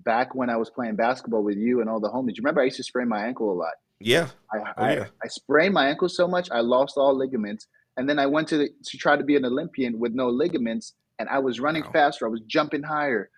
[0.04, 2.36] back when I was playing basketball with you and all the homies.
[2.36, 3.72] You remember I used to sprain my ankle a lot.
[4.00, 4.28] Yeah.
[4.52, 5.06] I, oh, I, yeah.
[5.22, 7.66] I sprained my ankle so much I lost all ligaments.
[7.96, 10.94] And then I went to the, to try to be an Olympian with no ligaments
[11.18, 11.90] and I was running wow.
[11.92, 12.26] faster.
[12.26, 13.30] I was jumping higher,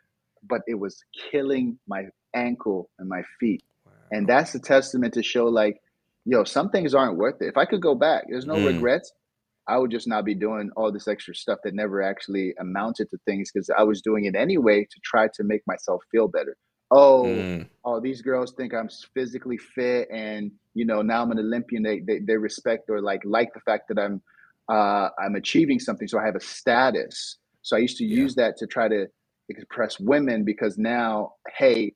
[0.48, 3.62] but it was killing my ankle and my feet.
[3.86, 3.92] Wow.
[4.12, 5.80] And that's a testament to show like
[6.26, 7.46] yo, some things aren't worth it.
[7.48, 8.66] If I could go back, there's no Mm.
[8.66, 9.12] regrets.
[9.66, 13.18] I would just not be doing all this extra stuff that never actually amounted to
[13.24, 16.56] things because I was doing it anyway to try to make myself feel better.
[16.90, 17.68] Oh, Mm.
[17.84, 21.82] oh, these girls think I'm physically fit, and you know now I'm an Olympian.
[21.84, 24.20] They they, they respect or like like the fact that I'm
[24.68, 27.38] uh, I'm achieving something, so I have a status.
[27.62, 28.16] So I used to Yeah.
[28.22, 29.06] use that to try to
[29.48, 31.92] impress women because now, hey,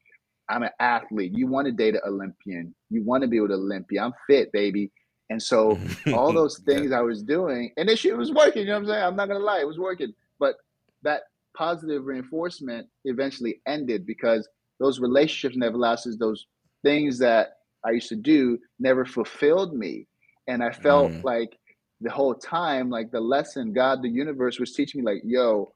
[0.50, 1.32] I'm an athlete.
[1.34, 2.74] You want to date an Olympian.
[2.90, 4.02] You want to be with Olympia.
[4.04, 4.92] I'm fit, baby.
[5.30, 6.74] And so all those Yeah.
[6.74, 8.62] things I was doing, and this shit was working.
[8.62, 9.02] You know what I'm saying?
[9.04, 10.12] I'm not gonna lie, it was working.
[10.38, 10.56] But
[11.02, 11.22] that
[11.56, 14.48] positive reinforcement eventually ended because
[14.80, 16.18] those relationships never lasted.
[16.18, 16.46] Those
[16.84, 17.54] things that
[17.86, 20.06] I used to do never fulfilled me,
[20.48, 21.24] and I felt Mm.
[21.24, 21.58] like
[22.04, 25.72] the whole time, like the lesson God, the universe was teaching me, like, yo,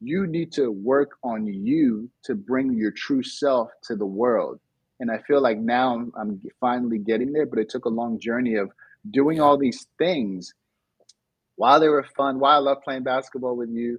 [0.00, 4.58] you need to work on you to bring your true self to the world.
[5.00, 8.54] And I feel like now I'm, finally getting there, but it took a long journey
[8.54, 8.70] of
[9.10, 10.54] doing all these things
[11.56, 13.98] while they were fun, while I love playing basketball with you.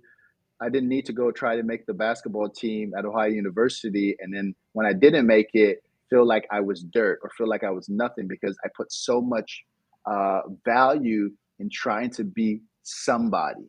[0.60, 4.16] I didn't need to go try to make the basketball team at Ohio University.
[4.20, 7.63] And then when I didn't make it, feel like I was dirt or feel like
[7.63, 9.63] I was nothing because I put so much
[10.08, 13.65] uh, value in trying to be somebody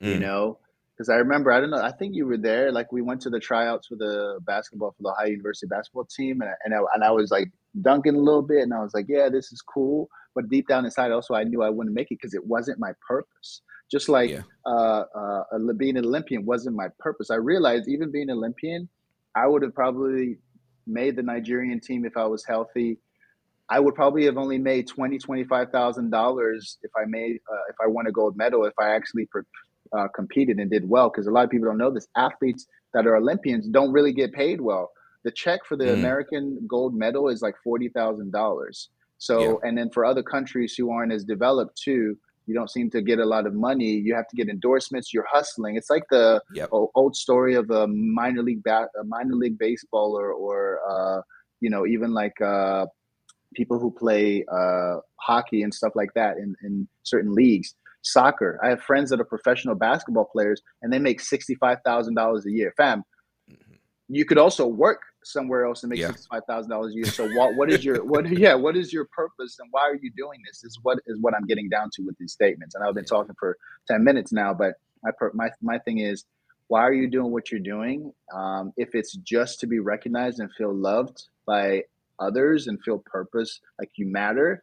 [0.00, 0.20] you Mm.
[0.20, 0.58] know
[0.96, 3.30] because i remember i don't know i think you were there like we went to
[3.30, 6.78] the tryouts for the basketball for the ohio university basketball team and I, and, I,
[6.94, 7.50] and I was like
[7.82, 10.84] dunking a little bit and i was like yeah this is cool but deep down
[10.84, 14.30] inside also i knew i wouldn't make it because it wasn't my purpose just like
[14.30, 14.42] Yeah.
[14.66, 18.88] uh, uh, uh, being an olympian wasn't my purpose i realized even being an olympian
[19.34, 20.38] i would have probably
[20.86, 22.98] made the nigerian team if i was healthy
[23.70, 27.76] I would probably have only made twenty, twenty-five thousand dollars if I made uh, if
[27.82, 29.44] I won a gold medal if I actually per,
[29.96, 31.08] uh, competed and did well.
[31.10, 32.08] Because a lot of people don't know this.
[32.16, 34.90] Athletes that are Olympians don't really get paid well.
[35.24, 35.94] The check for the Mm.
[35.94, 38.88] American gold medal is like forty thousand dollars.
[38.90, 38.96] Yeah.
[39.18, 43.02] So, and then for other countries who aren't as developed too, you don't seem to
[43.02, 43.90] get a lot of money.
[44.06, 45.12] You have to get endorsements.
[45.12, 45.76] You're hustling.
[45.76, 46.70] It's like the Yep.
[46.72, 51.20] old story of a minor league bat, a minor league baseball, or or uh,
[51.60, 52.86] you know even like uh,
[53.54, 57.74] people who play uh, hockey and stuff like that in, in certain leagues.
[58.02, 58.58] Soccer.
[58.64, 62.46] I have friends that are professional basketball players and they make sixty five thousand dollars
[62.46, 62.72] a year.
[62.76, 63.04] Fam,
[63.50, 63.76] Mhm.
[64.08, 66.06] you could also work somewhere else and make Yeah.
[66.06, 67.04] sixty five thousand dollars a year.
[67.04, 70.10] So what what is your what yeah what is your purpose and why are you
[70.16, 70.64] doing this?
[70.64, 72.74] Is what is what I'm getting down to with these statements.
[72.74, 76.24] And I've been talking for ten minutes now, but my my my thing is
[76.68, 78.14] why are you doing what you're doing?
[78.34, 81.82] Um, if it's just to be recognized and feel loved by
[82.20, 84.62] others and feel purpose, like you matter,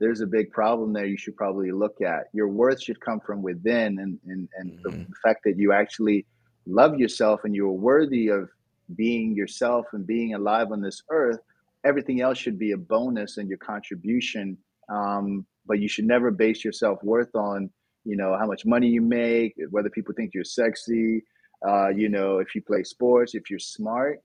[0.00, 2.24] there's a big problem there you should probably look at.
[2.32, 5.06] Your worth should come from within and and, and the, Mhm.
[5.08, 6.26] the fact that you actually
[6.66, 8.48] love yourself and you're worthy of
[8.96, 11.40] being yourself and being alive on this earth,
[11.84, 14.56] everything else should be a bonus and your contribution.
[14.88, 17.70] Um, but you should never base your self worth on,
[18.04, 21.22] you know, how much money you make, whether people think you're sexy,
[21.68, 24.20] uh, you know, if you play sports, if you're smart.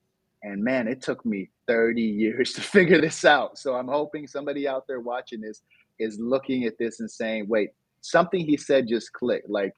[0.46, 3.58] And man, it took me 30 years to figure this out.
[3.58, 5.62] So I'm hoping somebody out there watching this
[6.00, 7.70] is looking at this and saying, wait,
[8.02, 9.50] something he said just clicked.
[9.50, 9.74] Like,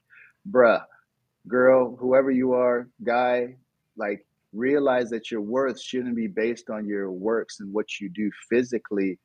[0.48, 0.82] bruh,
[1.46, 3.56] girl, whoever you are, guy,
[3.96, 8.30] like realize that your worth shouldn't be based on your works and what you do
[8.50, 9.18] physically.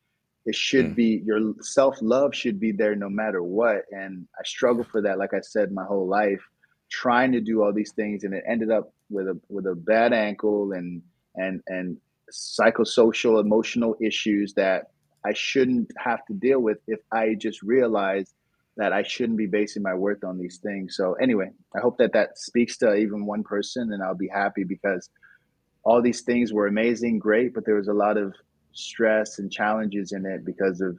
[0.45, 0.95] It should Mm.
[0.95, 3.83] be your self love should be there no matter what.
[3.91, 6.41] And I struggle for that, like I said, my whole life,
[6.89, 10.13] trying to do all these things, and it ended up with a with a bad
[10.13, 11.01] ankle and
[11.35, 11.97] and and
[12.31, 14.91] psychosocial emotional issues that
[15.25, 18.33] I shouldn't have to deal with if I just realized
[18.75, 20.95] that I shouldn't be basing my worth on these things.
[20.97, 24.63] So anyway, I hope that that speaks to even one person, and I'll be happy
[24.63, 25.09] because
[25.83, 28.33] all these things were amazing, great, but there was a lot of
[28.71, 30.97] stress and challenges in it because of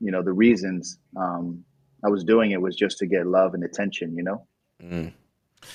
[0.00, 1.64] you know the reasons um,
[2.04, 4.16] I was doing it was just to get love and attention.
[4.16, 4.46] You know.
[4.82, 5.12] Mm.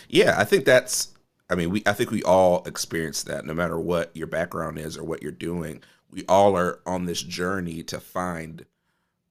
[0.07, 1.13] Yeah, I think that's.
[1.51, 1.83] I mean, we.
[1.85, 5.31] I think we all experience that, no matter what your background is or what you're
[5.33, 5.83] doing.
[6.09, 8.65] We all are on this journey to find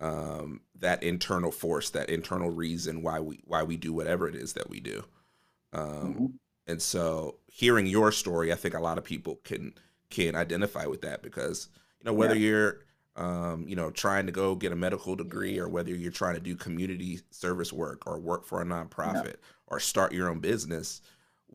[0.00, 4.52] um, that internal force, that internal reason why we why we do whatever it is
[4.54, 5.04] that we do.
[5.72, 6.32] Um, Mhm.
[6.66, 9.74] and so, hearing your story, I think a lot of people can
[10.10, 11.68] can identify with that because
[12.00, 12.48] you know whether Yeah.
[12.48, 12.78] you're
[13.16, 16.40] um, you know trying to go get a medical degree or whether you're trying to
[16.40, 18.72] do community service work or work for a Yeah.
[18.72, 21.00] nonprofit or start your own business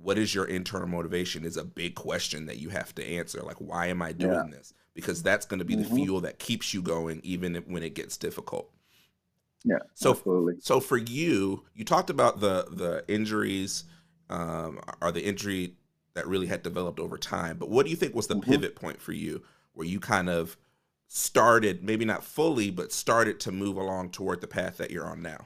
[0.02, 3.58] what is your internal motivation is a big question that you have to answer like
[3.58, 4.58] why am i doing Yeah.
[4.58, 5.96] this because that's going to be the Mhm.
[5.96, 8.72] fuel that keeps you going even when it gets difficult
[9.64, 9.80] Yeah.
[9.94, 10.56] so absolutely.
[10.60, 13.86] so for you you talked about the the injuries
[14.30, 15.76] um or the injury
[16.14, 18.44] that really had developed over time but what do you think was the Mhm.
[18.44, 20.58] pivot point for you where you kind of
[21.08, 25.22] started, maybe not fully, but started to move along toward the path that you're on
[25.22, 25.46] now?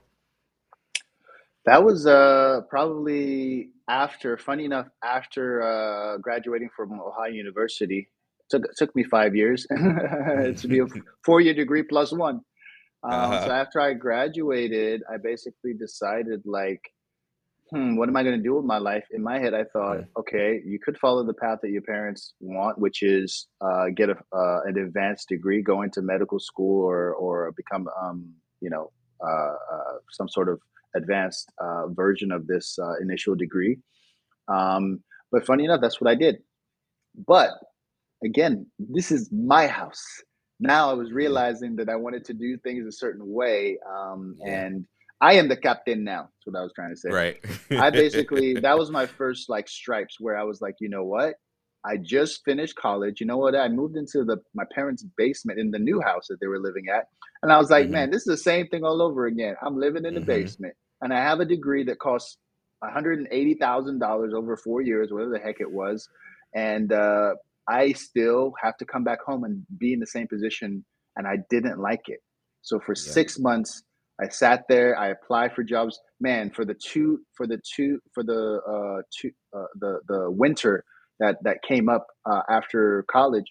[1.70, 8.10] That was uh, probably after, funny enough, after uh, graduating from Ohio University.
[8.50, 10.88] Took took me five years to be a
[11.24, 12.38] four year degree plus one.
[13.04, 13.46] Um, uh-huh.
[13.46, 16.82] So after I graduated, I basically decided like,
[17.70, 19.06] hmm, what am I going to do with my life?
[19.12, 22.80] In my head, I thought, okay, you could follow the path that your parents want,
[22.80, 27.54] which is uh, get a, uh, an advanced degree, go into medical school, or or
[27.56, 28.92] become, um, you know,
[29.24, 30.60] uh, uh some sort of
[30.96, 33.78] advanced uh, version of this uh, initial degree.
[34.48, 36.38] Um, but funny enough, that's what I did.
[37.28, 37.52] But
[38.24, 40.04] again, this is my house.
[40.60, 43.78] Now I was realizing that I wanted to do things a certain way.
[43.90, 44.36] Um.
[44.46, 44.86] And
[45.22, 46.22] I am the captain now.
[46.22, 47.10] That's what I was trying to say.
[47.10, 47.38] Right.
[47.72, 51.36] I basically, that was my first like stripes where I was like, you know what?
[51.86, 53.22] I just finished college.
[53.22, 53.56] You know what?
[53.56, 56.86] I moved into the my parents' basement in the new house that they were living
[56.94, 57.08] at.
[57.42, 57.94] And I was like, mm-hmm.
[57.94, 59.56] man, this is the same thing all over again.
[59.62, 60.28] I'm living in the mm-hmm.
[60.28, 62.38] basement and I have a degree that costs
[62.84, 66.08] $180,000 over four years, whatever the heck it was.
[66.54, 67.36] And uh,
[67.68, 70.86] I still have to come back home and be in the same position.
[71.16, 72.20] And I didn't like it.
[72.62, 73.12] So for yeah.
[73.12, 73.84] six months,
[74.22, 74.98] I sat there.
[74.98, 76.00] I applied for jobs.
[76.20, 80.84] Man, for the two, for the two, for the uh, two, uh, the the winter
[81.20, 83.46] that that came up uh, after college,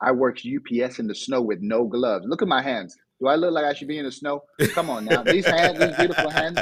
[0.00, 2.26] I worked UPS in the snow with no gloves.
[2.28, 2.96] Look at my hands.
[3.20, 4.42] Do I look like I should be in the snow?
[4.74, 5.22] Come on now.
[5.22, 6.58] These hands, these beautiful hands.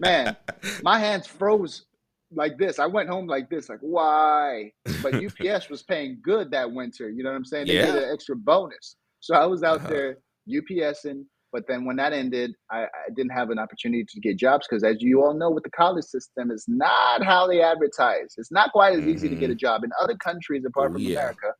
[0.00, 0.36] Man,
[0.82, 1.86] my hands froze
[2.34, 2.80] like this.
[2.80, 4.72] I went home like this, like, why?
[5.02, 7.08] But UPS was paying good that winter.
[7.08, 7.68] You know what I'm saying?
[7.68, 7.86] They yeah.
[7.86, 8.96] did an extra bonus.
[9.20, 9.88] So I was out uh-huh.
[9.88, 10.18] there
[10.48, 11.24] UPSing.
[11.52, 14.82] But then when that ended, I, I didn't have an opportunity to get jobs because,
[14.84, 18.34] as you all know, with the college system, it's not how they advertise.
[18.36, 19.10] It's not quite as mm-hmm.
[19.10, 19.58] easy to get a mm-hmm.
[19.58, 19.84] job.
[19.84, 21.20] In other countries, apart from yeah.
[21.20, 21.54] America,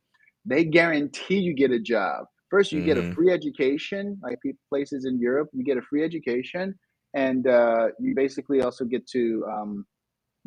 [0.45, 2.25] they guarantee you get a job.
[2.49, 2.87] First, you mm-hmm.
[2.87, 3.13] get a mm-hmm.
[3.13, 6.75] free education, like places in Europe, you get a free education,
[7.13, 9.85] and uh, you basically also get to um,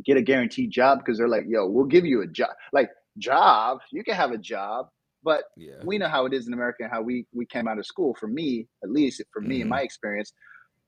[0.05, 3.79] get a guaranteed job because they're like, "Yo, we'll give you a job." Like job,
[3.93, 4.89] you can have a job,
[5.23, 5.75] but yeah.
[5.85, 8.15] we know how it is in America and how we we came out of school.
[8.19, 9.63] For me, at least, for me, mm-hmm.
[9.63, 10.33] in my experience,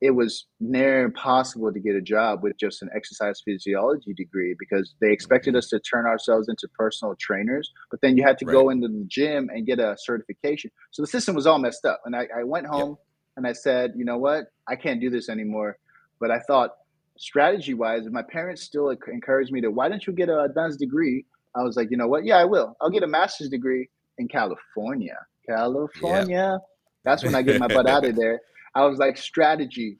[0.03, 4.97] it was near impossible to get a job with just an exercise physiology degree because
[5.01, 8.53] they expected us to turn ourselves into personal trainers, but then you had to right.
[8.53, 10.73] go into the gym and get a certification.
[10.91, 12.01] So the system was all messed up.
[12.05, 12.99] And I, I went home yep.
[13.37, 14.47] and I said, you know what?
[14.69, 15.79] I can't do this anymore.
[16.19, 16.71] But I thought,
[17.17, 20.81] strategy wise, if my parents still encouraged me to, why don't you get an advanced
[20.81, 21.25] degree?
[21.55, 22.25] I was like, you know what?
[22.25, 22.77] Yeah, I will.
[22.81, 25.17] I'll get a master's degree in California.
[25.49, 26.53] California.
[26.53, 26.61] Yep.
[27.05, 28.41] That's when I get my butt out of there.
[28.75, 29.99] I was like, strategy.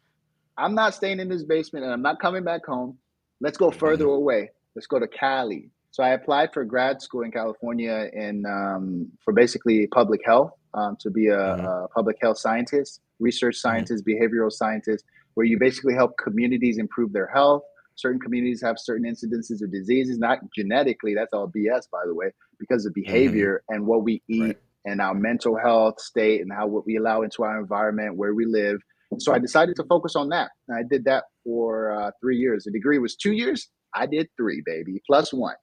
[0.57, 2.99] I'm not staying in this basement and I'm not coming back home.
[3.41, 4.15] Let's go further mm-hmm.
[4.15, 4.51] away.
[4.75, 5.71] Let's go to Cali.
[5.91, 10.97] So I applied for grad school in California in um, for basically public health um,
[11.01, 11.67] to be a, mm-hmm.
[11.67, 13.69] a, public health scientist, research mm-hmm.
[13.69, 14.25] scientist, mm-hmm.
[14.25, 17.63] behavioral scientist, where you basically help communities improve their health.
[17.97, 21.15] Certain communities have certain incidences of diseases, not genetically.
[21.15, 23.03] That's all BS, by the way, because of mm-hmm.
[23.03, 26.97] behavior and what we eat right and our mental health state and how what we
[26.97, 28.81] allow into our environment, where we live.
[29.19, 30.51] So I decided to focus on that.
[30.69, 32.65] And I did that for uh, three years.
[32.65, 33.69] The degree was two years.
[33.95, 35.55] I did three, baby, plus one.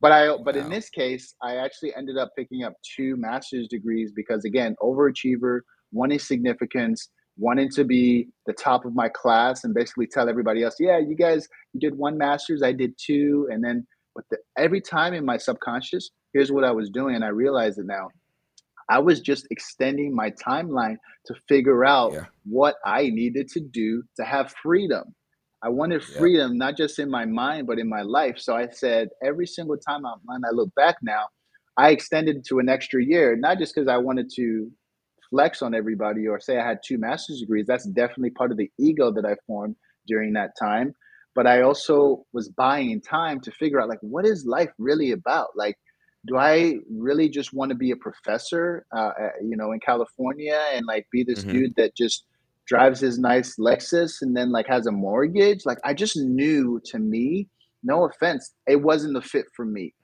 [0.00, 0.62] But I, but wow.
[0.62, 5.60] in this case, I actually ended up picking up two master's degrees because again, overachiever,
[5.92, 10.62] one is significance, wanting to be the top of my class, and basically tell everybody
[10.62, 14.38] else, yeah, you guys, you did one master's, I did two, and then, but the,
[14.56, 18.08] every time in my subconscious, here's what I was doing, and I realize it now
[18.88, 20.96] I was just extending my timeline
[21.26, 22.24] to figure out yeah.
[22.44, 25.14] what I needed to do to have freedom.
[25.62, 26.58] I wanted freedom, yeah.
[26.58, 28.38] not just in my mind, but in my life.
[28.38, 31.24] So I said, every single time I, when I look back now,
[31.76, 34.70] I extended to an extra year, not just because I wanted to
[35.30, 37.66] flex on everybody or say I had two master's degrees.
[37.66, 40.94] That's definitely part of the ego that I formed during that time.
[41.34, 45.48] But I also was buying time to figure out, like, what is life really about?
[45.54, 45.76] Like,
[46.26, 50.84] do I really just want to be a professor, uh, you know, in California and
[50.86, 51.52] like be this mm-hmm.
[51.52, 52.24] dude that just
[52.66, 55.64] drives his nice Lexus and then like has a mortgage?
[55.64, 57.48] Like I just knew to me,
[57.84, 59.94] no offense, it wasn't the fit for me.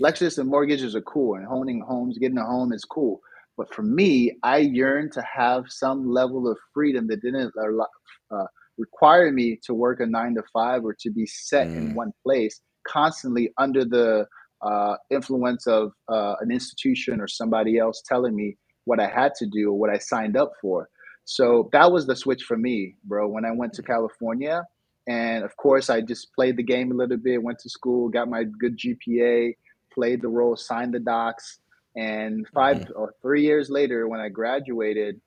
[0.00, 3.20] Lexus and mortgages are cool and owning homes, getting a home is cool.
[3.58, 8.44] But for me, I yearned to have some level of freedom that didn't uh,
[8.78, 11.76] require me to work a nine to five or to be set mm.
[11.76, 14.26] in one place constantly under the
[14.62, 19.46] uh, influence of uh, an institution or somebody else telling me what I had to
[19.46, 20.88] do or what I signed up for.
[21.24, 23.28] So that was the switch for me, bro.
[23.28, 24.62] When I went to California,
[25.08, 28.28] and of course, I just played the game a little bit, went to school, got
[28.28, 29.56] my good GPA,
[29.92, 31.60] played the role, signed the docs,
[31.98, 32.92] And 5 mm-hmm.
[32.94, 35.20] or three years later, when I graduated,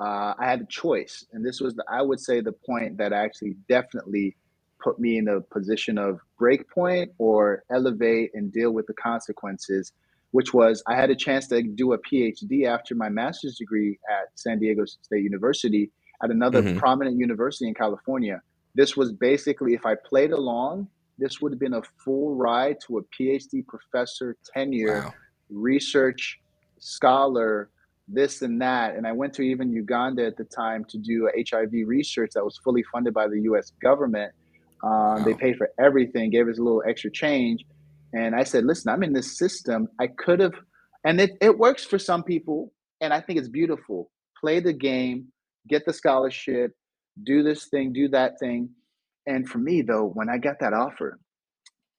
[0.00, 3.12] uh, I had a choice, and this was the I would say the point that
[3.12, 4.36] actually definitely
[4.82, 9.92] put me in a position of break point or elevate and deal with the consequences,
[10.32, 14.28] which was I had a chance to do a PhD after my master's degree at
[14.34, 15.90] San Diego State University
[16.22, 16.78] at another mm-hmm.
[16.78, 18.40] prominent university in California.
[18.74, 20.88] This was basically, if I played along,
[21.18, 25.14] this would have been a full ride to a PhD professor tenure, wow.
[25.50, 26.38] Research
[26.78, 27.70] scholar
[28.08, 28.96] this and that.
[28.96, 32.58] And I went to even Uganda at the time to do HIV research that was
[32.64, 34.32] fully funded by the US government.
[34.82, 35.22] Um, wow.
[35.24, 37.64] They paid for everything, gave us a little extra change.
[38.12, 39.88] And I said, listen, I'm in this system.
[40.00, 40.54] I could have,
[41.04, 42.72] and it, it works for some people.
[43.00, 44.10] And I think it's beautiful.
[44.40, 45.28] Play the game,
[45.68, 46.72] get the scholarship,
[47.22, 48.70] do this thing, do that thing.
[49.26, 51.18] And for me, though, when I got that offer,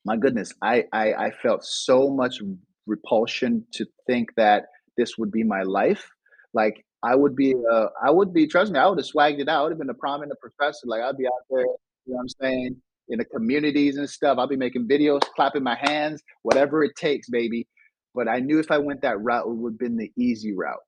[0.03, 2.41] my goodness, I, I, I felt so much
[2.89, 4.65] repulsion to think that
[4.97, 6.05] this would be my life.
[6.53, 8.47] Like I would be, uh, I would be.
[8.47, 9.59] Trust me, I would have swagged it out.
[9.59, 10.85] I would have been a prominent professor.
[10.85, 11.67] Like I'd be out there, you
[12.07, 12.75] know what I'm saying,
[13.07, 14.37] in the communities and stuff.
[14.37, 17.67] I'd be making videos, clapping my hands, whatever it takes, baby.
[18.13, 20.83] But I knew if I went that route, it would have been the easy route.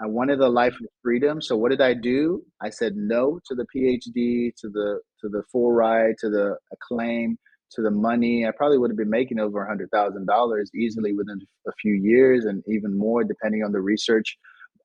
[0.00, 1.40] I wanted a life of freedom.
[1.40, 2.42] So what did I do?
[2.62, 7.38] I said no to the PhD, to the to the full ride, to the acclaim,
[7.72, 8.46] to the money.
[8.46, 11.94] I probably would have been making over a hundred thousand dollars easily within a few
[11.94, 14.36] years, and even more depending on the research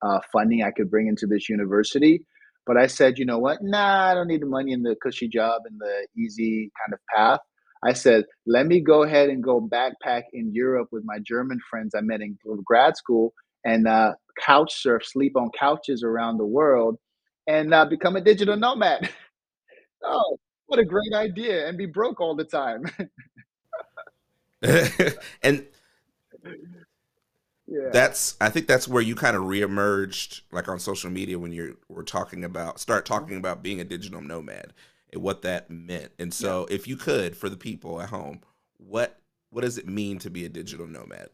[0.02, 2.24] uh, funding I could bring into this university.
[2.66, 3.60] But I said, you know what?
[3.62, 7.00] Nah, I don't need the money and the cushy job and the easy kind of
[7.16, 7.40] path.
[7.84, 11.96] I said, let me go ahead and go backpack in Europe with my German friends
[11.96, 13.34] I met in grad school
[13.66, 16.98] and uh, couch surf, sleep on couches around the world,
[17.48, 19.10] and uh, become a digital nomad.
[20.06, 20.38] oh,
[20.72, 22.86] what a great idea and be broke all the time
[25.44, 25.66] and
[27.68, 27.90] yeah.
[27.92, 31.78] that's i think that's where you kind of reemerged like on social media when you
[31.90, 33.14] were talking about start mm-hmm.
[33.14, 34.72] talking about being a digital nomad
[35.12, 36.76] and what that meant and so yeah.
[36.76, 38.40] if you could for the people at home
[38.78, 39.20] what
[39.50, 41.28] what does it mean to be a digital nomad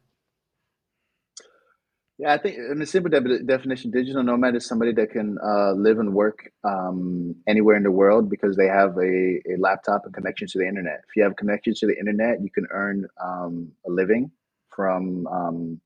[2.17, 5.73] yeah, I think in a simple de- definition, digital nomad is somebody that can uh,
[5.73, 10.13] live and work um, anywhere in the world because they have a, a laptop and
[10.13, 11.01] connection to the internet.
[11.07, 14.31] If you have connection to the internet, you can earn um, a living
[14.75, 15.79] from um,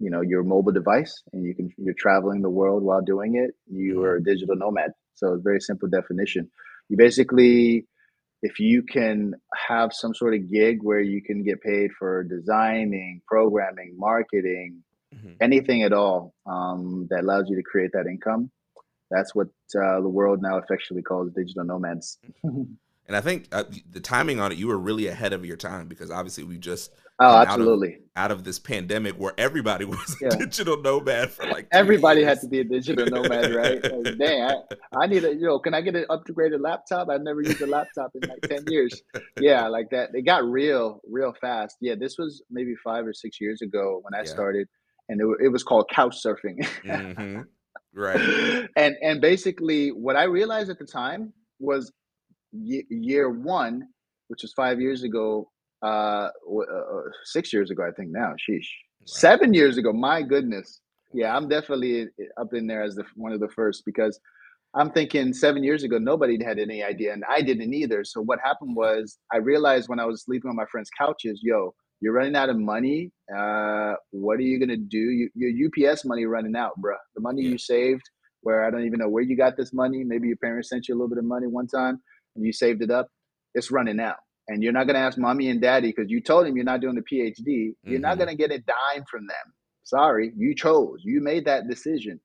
[0.00, 3.54] you know your mobile device, and you can you're traveling the world while doing it.
[3.70, 4.90] You are a digital nomad.
[5.14, 6.50] So it's very simple definition.
[6.88, 7.86] You basically
[8.42, 9.34] if you can
[9.68, 14.82] have some sort of gig where you can get paid for designing, programming, marketing,
[15.16, 15.32] mm-hmm.
[15.40, 18.50] anything at all um, that allows you to create that income.
[19.10, 19.48] That's what
[19.78, 22.18] uh, the world now affectionately calls digital nomads.
[22.42, 25.86] and I think uh, the timing on it, you were really ahead of your time
[25.86, 30.16] because obviously we just oh absolutely out of, out of this pandemic where everybody was
[30.20, 30.28] yeah.
[30.28, 32.28] a digital nomad for like everybody years.
[32.28, 33.82] had to be a digital nomad, right?
[33.82, 34.54] like, dang, I,
[35.00, 35.60] I, need a yo.
[35.60, 37.08] Can I get an upgraded laptop?
[37.08, 39.02] I've never used a laptop in like ten years.
[39.40, 40.10] Yeah, like that.
[40.14, 41.76] It got real, real fast.
[41.80, 44.32] Yeah, this was maybe five or six years ago when I yeah.
[44.32, 44.68] started
[45.08, 46.66] and it, it was called couch surfing.
[46.84, 47.42] mm-hmm.
[47.98, 48.68] Right.
[48.76, 51.90] And and basically, what I realized at the time was
[52.52, 53.88] y- year one,
[54.28, 55.50] which was five years ago,
[55.82, 58.34] uh, uh, uh, six years ago, I think now.
[58.34, 59.06] Sheesh, wow.
[59.06, 59.94] seven years ago.
[59.94, 60.82] My goodness.
[61.14, 64.20] Yeah, I'm definitely up in there as the one of the first because
[64.74, 68.04] I'm thinking seven years ago, nobody had any idea, and I didn't either.
[68.04, 71.74] So what happened was I realized when I was sleeping on my friends' couches, yo,
[72.00, 73.10] you're running out of money.
[73.34, 74.98] Uh, what are you gonna do?
[74.98, 76.94] You, your UPS money running out, bro.
[77.14, 77.50] The money yeah.
[77.50, 78.02] you saved,
[78.42, 80.04] where I don't even know where you got this money.
[80.04, 82.00] Maybe your parents sent you a little bit of money one time,
[82.34, 83.08] and you saved it up.
[83.54, 84.16] It's running out,
[84.48, 86.96] and you're not gonna ask mommy and daddy because you told them you're not doing
[86.96, 87.34] the PhD.
[87.46, 88.02] You're mm-hmm.
[88.02, 89.54] not gonna get a dime from them.
[89.84, 91.00] Sorry, you chose.
[91.02, 92.20] You made that decision.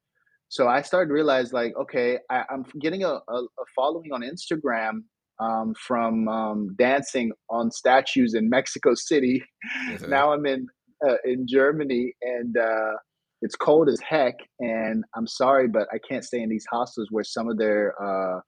[0.49, 4.21] So I started to realize, like, okay, I, am getting a, a, a following on
[4.21, 5.03] Instagram
[5.39, 9.43] um, from um, dancing on statues in Mexico City.
[9.89, 10.09] Mm-hmm.
[10.09, 10.67] Now I'm in
[11.07, 12.93] uh, in Germany, and uh,
[13.41, 14.35] it's cold as heck.
[14.59, 18.39] And I'm sorry, but I can't stay in these hostels where some of their uh,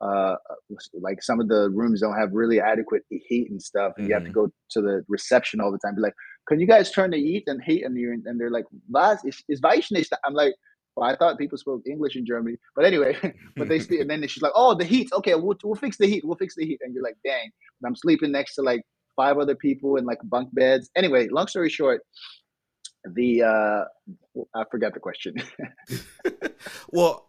[0.00, 0.36] uh,
[0.94, 4.08] like some of the rooms don't have really adequate heat and stuff, and mm-hmm.
[4.08, 4.46] you have to mm-hmm.
[4.46, 5.94] go to the reception all the time.
[5.94, 6.14] Be like,
[6.48, 7.84] can you guys turn the heat and heat?
[7.84, 9.60] And and they're like, was is, is
[10.24, 10.54] I'm like,
[11.00, 13.16] well, I thought people spoke English in Germany, but anyway,
[13.56, 15.08] but they speak, and then she's like, "Oh, the heat.
[15.14, 16.22] Okay, we'll we'll fix the heat.
[16.26, 18.82] We'll fix the heat." And you're like, "Dang!" And I'm sleeping next to like
[19.16, 20.90] five other people in like bunk beds.
[20.94, 22.02] Anyway, long story short,
[23.14, 23.84] the uh
[24.54, 25.36] I forgot the question.
[26.92, 27.26] well,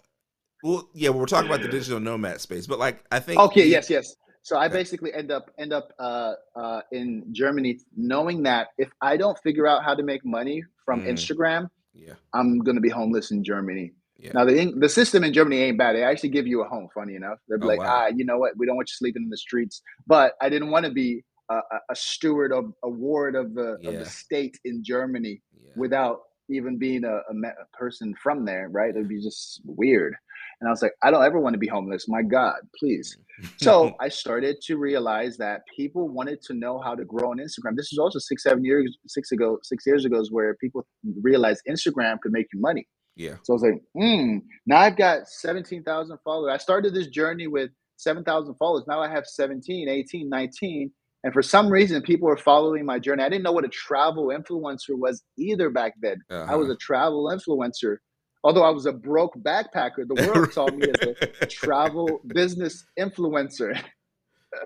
[0.64, 3.90] well, yeah, we're talking about the digital nomad space, but like I think Okay, yes,
[3.90, 4.18] yes.
[4.44, 9.16] So I basically end up end up uh, uh, in Germany, knowing that if I
[9.16, 11.10] don't figure out how to make money from mm.
[11.10, 13.94] Instagram, yeah, I'm going to be homeless in Germany.
[14.18, 14.32] yeah.
[14.34, 15.96] Now the the system in Germany ain't bad.
[15.96, 16.88] They actually give you a home.
[16.94, 18.06] Funny enough, they're Oh like, wow.
[18.06, 18.54] ah, you know what?
[18.58, 19.82] We don't want you sleeping in the streets.
[20.08, 23.94] But I didn't want to be a, a, steward of a ward of the of
[24.00, 25.72] the state in Germany yeah.
[25.76, 28.70] without even being a, a, a person from there.
[28.70, 28.92] Right?
[28.92, 30.16] It'd be just weird.
[30.62, 32.08] And I was like, I don't ever want to be homeless.
[32.08, 33.18] My God, please.
[33.58, 37.76] So I started to realize that people wanted to know how to grow on Instagram.
[37.76, 40.86] This is also six, seven years, six ago, six years ago, is where people
[41.24, 42.88] realized Instagram could make you money.
[43.16, 44.38] yeah, So I was like, hmm,
[44.68, 46.52] now I've got 17,000 followers.
[46.54, 48.84] I started this journey with 7,000 followers.
[48.88, 50.92] Now I have 17, 18, 19.
[51.24, 53.24] And for some reason, people are following my journey.
[53.24, 56.18] I didn't know what a travel influencer was either back then.
[56.30, 56.74] I was uh-huh.
[56.74, 57.98] a travel influencer.
[58.44, 61.16] Although I was a broke backpacker, the world saw me as a
[61.48, 63.80] travel business influencer.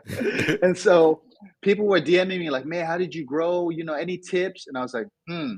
[0.62, 1.22] and so
[1.62, 3.70] people were DMing me like, man, how did you grow?
[3.70, 4.68] You know, any tips?
[4.68, 5.54] And I was like, hmm,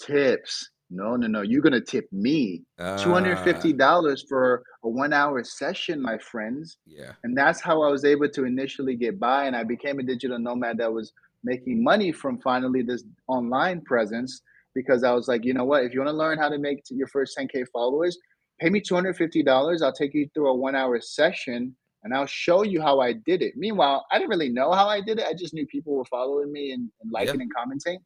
[0.00, 0.70] tips.
[0.92, 1.42] No, no, no.
[1.42, 6.78] You're gonna tip me Ah, $250 for a one hour session, my friends.
[6.84, 9.44] yeah, And that's how I was able to initially get by.
[9.44, 11.12] And I became a digital nomad that was
[11.44, 14.42] making money from finally this online presence
[14.74, 15.84] because I was like, you know what?
[15.84, 18.18] If you want to learn how to make your first 10K followers,
[18.60, 19.82] pay me $250.
[19.82, 23.42] I'll take you through a one hour session and I'll show you how I did
[23.42, 23.54] it.
[23.56, 25.26] Meanwhile, I didn't really know how I did it.
[25.26, 27.98] I just knew people were following me and, and yeah, liking and commenting.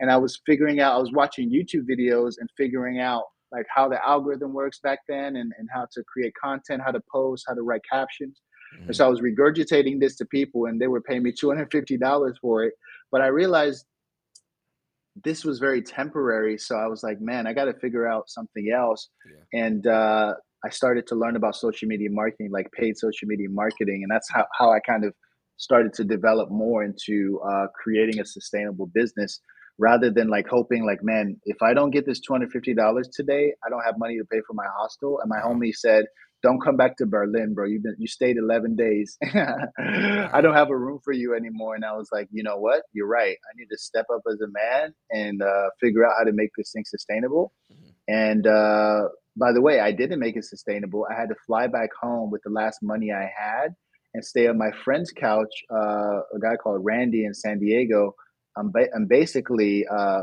[0.00, 3.88] And I was figuring out, I was watching YouTube videos and figuring out like how
[3.88, 7.54] the algorithm works back then and, and how to create content, how to post, how
[7.54, 8.40] to write captions.
[8.86, 12.34] And mhm, so I was regurgitating this to people and they were paying me $250
[12.40, 12.74] for it.
[13.10, 13.84] But I realized
[15.24, 16.58] this was very temporary.
[16.58, 19.08] So I was like, man, I got to figure out something else.
[19.26, 20.34] yeah, And uh,
[20.64, 24.00] I started to learn about social media marketing, like paid social media marketing.
[24.02, 25.14] And that's how, how I kind of
[25.56, 29.40] started to develop more into uh, creating a sustainable business
[29.78, 33.82] rather than like hoping like man if i don't get this $250 today i don't
[33.82, 36.04] have money to pay for my hostel and my homie said
[36.42, 37.66] don't come back to berlin bro.
[37.66, 39.16] You've been you stayed 11 days.
[39.34, 41.74] I don't have a room for you anymore.
[41.74, 42.82] And i was like you know what?
[42.92, 43.36] You're right.
[43.48, 46.50] I need to step up as a man and uh, figure out how to make
[46.56, 47.52] this thing sustainable.
[47.72, 49.02] Mhm, and uh,
[49.36, 51.06] by the way i didn't make it sustainable.
[51.10, 53.68] I had to fly back home with the last money i had
[54.14, 58.14] and stay on my friend's couch uh, a guy called randy in san diego.
[58.58, 60.22] I'm, ba- I'm basically uh,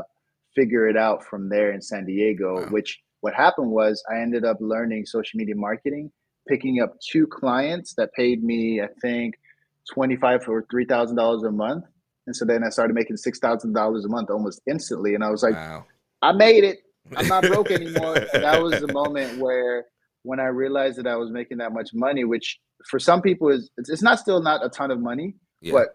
[0.54, 2.50] figure it out from there in San Diego.
[2.60, 6.10] wow, Which what happened was I ended up learning social media marketing,
[6.48, 9.38] picking up two clients that paid me I think
[9.92, 11.84] twenty five or three thousand dollars a month,
[12.26, 15.30] and so then I started making six thousand dollars a month almost instantly, and I
[15.30, 15.84] was like, wow.
[16.22, 16.78] I made it.
[17.16, 18.16] I'm not broke anymore.
[18.16, 19.86] And that was the moment where
[20.22, 23.70] when I realized that I was making that much money, which for some people is
[23.76, 25.88] it's, it's not still not a ton of money, Yeah, but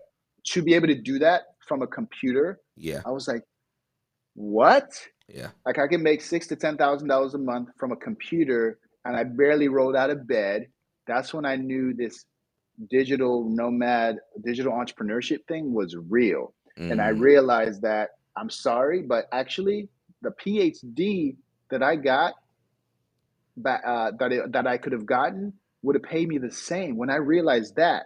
[0.47, 3.43] to be able to do that from a computer, yeah, I was like,
[4.33, 4.91] what?
[5.29, 8.79] Yeah, Like I can make six to ten thousand dollars a month from a computer,
[9.05, 10.67] and I barely rolled out of bed.
[11.07, 12.25] That's when I knew this
[12.89, 16.53] digital nomad, digital entrepreneurship thing was real.
[16.89, 19.89] And I mm, realized that I'm sorry, but actually
[20.23, 21.37] the PhD
[21.71, 22.33] that I got
[23.57, 25.53] that uh, that it, that I could have gotten
[25.83, 26.97] would have paid me the same.
[26.97, 28.05] When I realized that,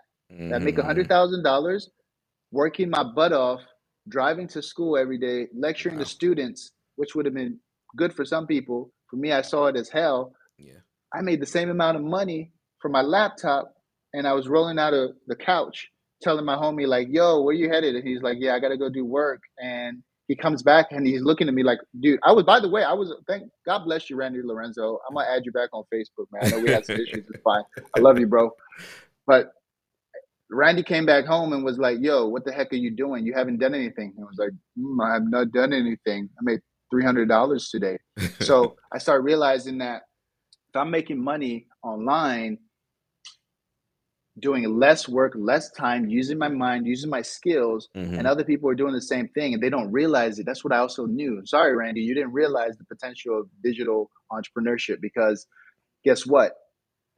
[0.50, 1.14] that I make a hundred mhm,
[1.44, 1.90] dollars
[2.52, 3.62] working my butt off,
[4.10, 7.58] driving to school every day, lecturing to wow, students, which would have been
[7.96, 8.92] good for some people.
[9.10, 10.34] For me, I saw it as hell.
[10.58, 10.82] yeah,
[11.14, 13.74] I made the same amount of money for my laptop,
[14.14, 15.88] and I was rolling out of the couch,
[16.22, 18.90] telling my homie like, "Yo, where you headed?" And he's like, "Yeah, I gotta go
[18.90, 22.44] do work." And he comes back and he's looking at me like, "Dude, I was."
[22.44, 23.14] By the way, I was.
[23.28, 25.00] Thank God bless you, Randy Lorenzo.
[25.08, 26.44] I'm gonna add you back on Facebook, man.
[26.44, 27.26] I know we had some issues.
[27.30, 27.64] It's fine.
[27.96, 28.52] I love you, bro.
[29.26, 29.52] But
[30.52, 33.26] Randy came back home and was like, "Yo, what the heck are you doing?
[33.26, 36.30] You haven't done anything." And I was like, mm, "I have not done anything.
[36.38, 36.60] I made
[36.92, 37.98] three hundred dollars today."
[38.42, 40.04] So I started realizing that
[40.70, 42.58] if I'm making money online,
[44.40, 48.70] doing less work, less time, using my mind, using my skills, and hmm other people
[48.70, 50.46] are doing the same thing and they don't realize it.
[50.46, 51.42] That's what I also knew.
[51.46, 55.48] Sorry, Randy, you didn't realize the potential of digital entrepreneurship because
[56.06, 56.54] guess what?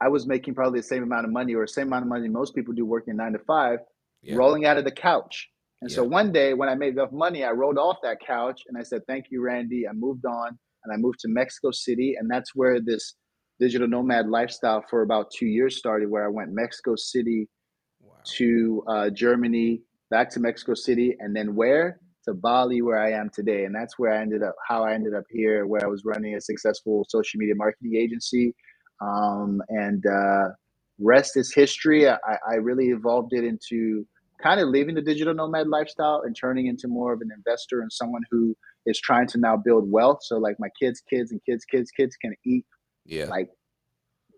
[0.00, 2.28] I was making probably the same amount of money or the same amount of money
[2.28, 3.78] most people do working nine to five,
[4.22, 5.48] Yeah, rolling out of the couch.
[5.82, 8.78] And so one day when I made enough money, I rolled off that couch and
[8.78, 9.84] I said, Thank you, Randy.
[9.88, 12.14] I moved on and I moved to Mexico City.
[12.16, 13.14] And that's where this
[13.58, 17.48] digital nomad lifestyle for about two years started, where I went Mexico City
[18.00, 21.98] wow, to uh, Germany, back to Mexico City, and then where?
[22.26, 23.64] To Bali, where I am today.
[23.64, 26.36] And that's where I ended up, how I ended up here, where I was running
[26.36, 28.54] a successful social media marketing agency.
[29.00, 30.50] Um, and uh,
[31.00, 32.08] rest is history.
[32.08, 32.16] I,
[32.48, 34.06] I really evolved it into
[34.42, 37.92] kind of leaving the digital nomad lifestyle and turning into more of an investor and
[37.92, 40.18] someone who is trying to now build wealth.
[40.22, 42.64] So like my kids, kids, and kids, kids, kids can eat
[43.04, 43.26] Yeah.
[43.26, 43.48] like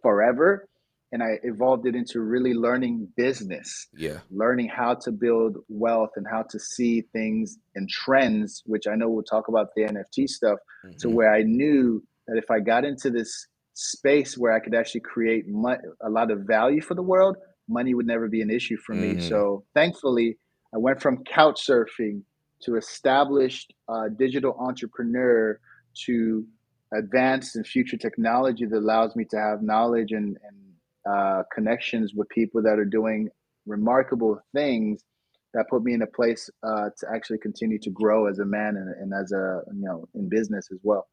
[0.03, 0.69] forever.
[1.13, 4.19] And I evolved it into really learning business, Yeah.
[4.31, 9.09] learning how to build wealth and how to see things and trends, which I know
[9.09, 10.59] we'll talk about the NFT stuff,
[10.99, 11.15] to Mhm.
[11.15, 15.47] where I knew that if I got into this space where I could actually create
[15.49, 17.37] mo- a lot of value for the world,
[17.69, 19.15] money would never be an issue for me.
[19.15, 19.29] Mhm.
[19.29, 20.39] So thankfully,
[20.75, 22.23] I went from couch surfing
[22.63, 25.61] to established uh, digital entrepreneur
[26.07, 26.47] to
[26.93, 30.75] advanced and future technology that allows me to have knowledge and, and
[31.11, 33.29] uh, connections with people that are doing
[33.67, 35.05] remarkable things
[35.53, 38.77] that put me in a place uh, to actually continue to grow as a man
[38.77, 41.07] and, and as a you know in business as well.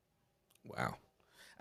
[0.64, 0.96] Wow.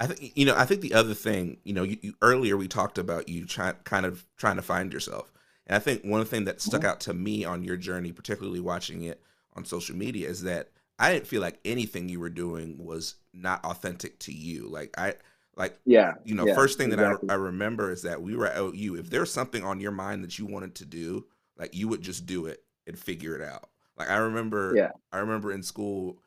[0.00, 0.56] I think you know.
[0.56, 3.72] I think the other thing, you know, you, you earlier we talked about you try,
[3.84, 5.32] kind of trying to find yourself,
[5.66, 6.84] and I think one thing that stuck Mhm.
[6.84, 9.22] out to me on your journey, particularly watching it
[9.54, 13.64] on social media, is that I didn't feel like anything you were doing was not
[13.64, 14.68] authentic to you.
[14.68, 15.14] Like I,
[15.56, 17.28] like Yeah, you know, yeah, first thing exactly.
[17.28, 18.96] that I, I remember is that we were at OU.
[18.96, 21.26] If there's something on your mind that you wanted to do,
[21.58, 23.68] like you would just do it and figure it out.
[23.98, 24.92] Like I remember, Yeah.
[25.12, 26.18] I remember in school.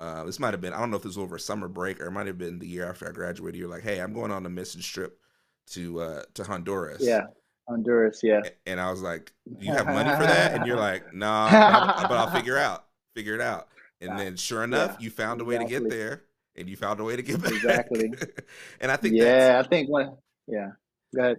[0.00, 2.06] Uh, this might have been I don't know if this was over summer break or
[2.06, 3.60] it might have been the year after I graduated.
[3.60, 5.20] You're like, hey, I'm going on a mission trip
[5.72, 7.02] to uh, to Honduras.
[7.02, 7.26] Yeah,
[7.68, 8.20] Honduras.
[8.22, 10.54] Yeah, And I was like, do you have money for that?
[10.54, 13.68] And you're like, nah, but I'll, but I'll figure out, figure it out.
[14.00, 16.24] And then sure enough, Yeah, you found a way to get there,
[16.56, 17.52] and you found a way to get back.
[17.52, 18.10] Exactly.
[18.80, 19.62] and I think yeah.
[19.62, 20.16] I think one.
[20.46, 20.70] Yeah,
[21.14, 21.36] go ahead.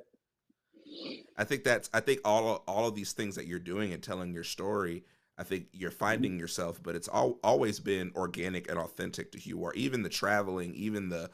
[1.38, 4.34] I think that's I think all all of these things that you're doing and telling
[4.34, 5.04] your story,
[5.38, 6.26] I think you're Mm-hmm.
[6.26, 9.74] finding yourself, but it's all always been organic and authentic to who you are.
[9.74, 11.30] Even the traveling, even the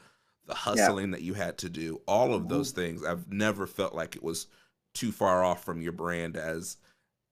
[0.46, 2.48] the hustling that you had to do, all of Mhm.
[2.48, 4.46] those things, I've never felt like it was
[4.94, 6.78] too far off from your brand as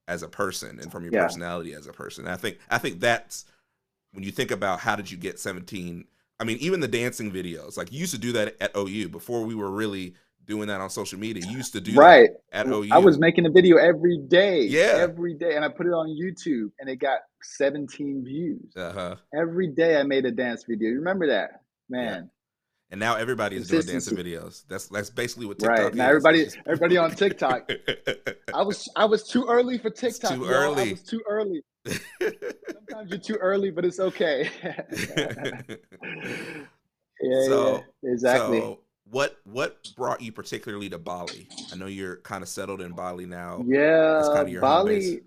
[0.07, 1.13] as a person and from your Yeah.
[1.13, 2.27] personality as a person.
[2.27, 3.45] I think I think that's
[4.11, 6.05] when you think about how did you get 17
[6.39, 9.43] I mean, even the dancing videos, like you used to do that at OU before
[9.43, 10.13] we were really
[10.47, 11.43] doing that on social media.
[11.45, 12.29] You used to do Right.
[12.51, 12.89] that at OU.
[12.91, 14.61] I was making a video every day.
[14.63, 14.93] Yeah.
[14.97, 15.55] Every day.
[15.55, 18.73] And I put it on YouTube and it got 17 views.
[18.75, 19.15] uh-huh.
[19.35, 20.89] Every day I made a dance video.
[20.89, 21.61] You remember that?
[21.89, 22.29] Man.
[22.89, 24.63] And now everybody is doing dancing videos.
[24.69, 25.91] That's that's basically what TikTok Right.
[25.91, 25.97] is.
[25.97, 27.69] Now everybody just- everybody on TikTok.
[28.53, 30.31] I was I was too early for TikTok.
[30.35, 30.47] too y'all.
[30.47, 30.91] I early.
[30.91, 31.61] was too early.
[31.85, 34.49] Sometimes you're too early, but it's okay.
[37.21, 38.59] yeah, So- yeah, exactly.
[38.61, 38.79] So
[39.11, 41.51] what what brought you particularly to Bali?
[41.71, 43.63] I know you're kind of settled in Bali now.
[43.67, 44.59] yeah, home base.
[44.61, 45.21] Bali.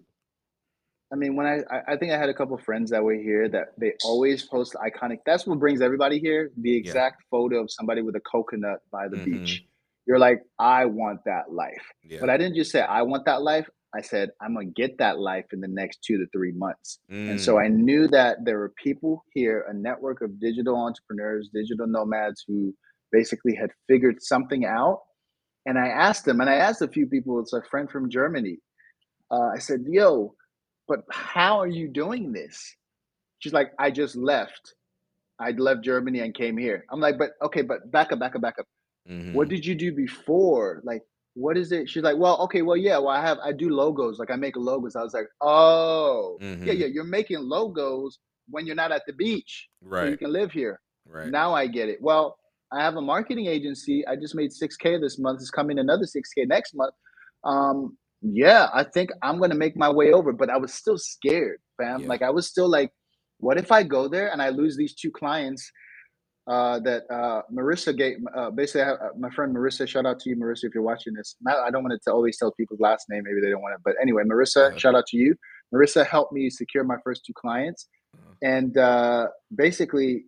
[1.13, 1.59] I mean, when I,
[1.89, 5.19] I think I had a couple friends that were here that they always post iconic.
[5.27, 6.53] That's what brings everybody here.
[6.59, 9.25] The exact photo of somebody with a coconut by the Mhm.
[9.25, 9.65] beach.
[10.07, 11.85] You're like, I want that life.
[12.05, 12.19] Yeah.
[12.21, 13.69] But I didn't just say I want that life.
[13.93, 17.01] I said I'm gonna get that life in the next two to three months.
[17.09, 21.49] And so Mm, I knew that there were people here, a network of digital entrepreneurs,
[21.53, 22.73] digital nomads who
[23.13, 25.01] basically had figured something out.
[25.67, 28.59] And I asked them, and I asked a few people, it's a friend from Germany.
[29.31, 30.35] Uh, I said, Yo,
[30.89, 32.75] but how are you doing this?
[33.41, 34.75] She's like, I just left.
[35.39, 36.85] I left Germany and came here.
[36.91, 38.67] I'm like, but okay, but back up, back up, back up.
[39.09, 39.33] mhm.
[39.35, 40.81] What did you do before?
[40.85, 41.03] Like,
[41.35, 41.89] what is it?
[41.89, 44.19] She's like, well, okay, well, yeah, well, I have, I do logos.
[44.19, 44.97] Like, I make logos.
[44.97, 46.67] I was like, oh, yeah, Mhm.
[46.81, 49.69] yeah, you're making logos when you're not at the beach.
[49.83, 50.81] So you can live here.
[51.07, 51.29] Right.
[51.29, 51.99] Now I get it.
[52.03, 52.37] Well,
[52.73, 54.07] I have a marketing agency.
[54.07, 55.41] I just made 6K this month.
[55.41, 56.95] It's coming another 6K next month.
[57.45, 61.59] Um, yeah, I think I'm gonna make my way over, but I was still scared,
[61.79, 62.03] fam.
[62.03, 62.09] Yeah.
[62.09, 62.93] Like I was still like,
[63.39, 65.71] what if I go there and I lose these two clients
[66.47, 68.19] uh, that uh, Marissa gave?
[68.37, 69.89] Uh, basically, I have, uh, my friend Marissa.
[69.89, 71.37] Shout out to you, Marissa, if you're watching this.
[71.41, 73.23] Not, I don't want to always tell people's last name.
[73.25, 74.79] Maybe they don't want it, but anyway, Marissa.
[74.79, 75.35] Shout out to you.
[75.75, 78.35] Marissa helped me secure my first two clients, Uh-huh.
[78.43, 80.25] and uh, basically,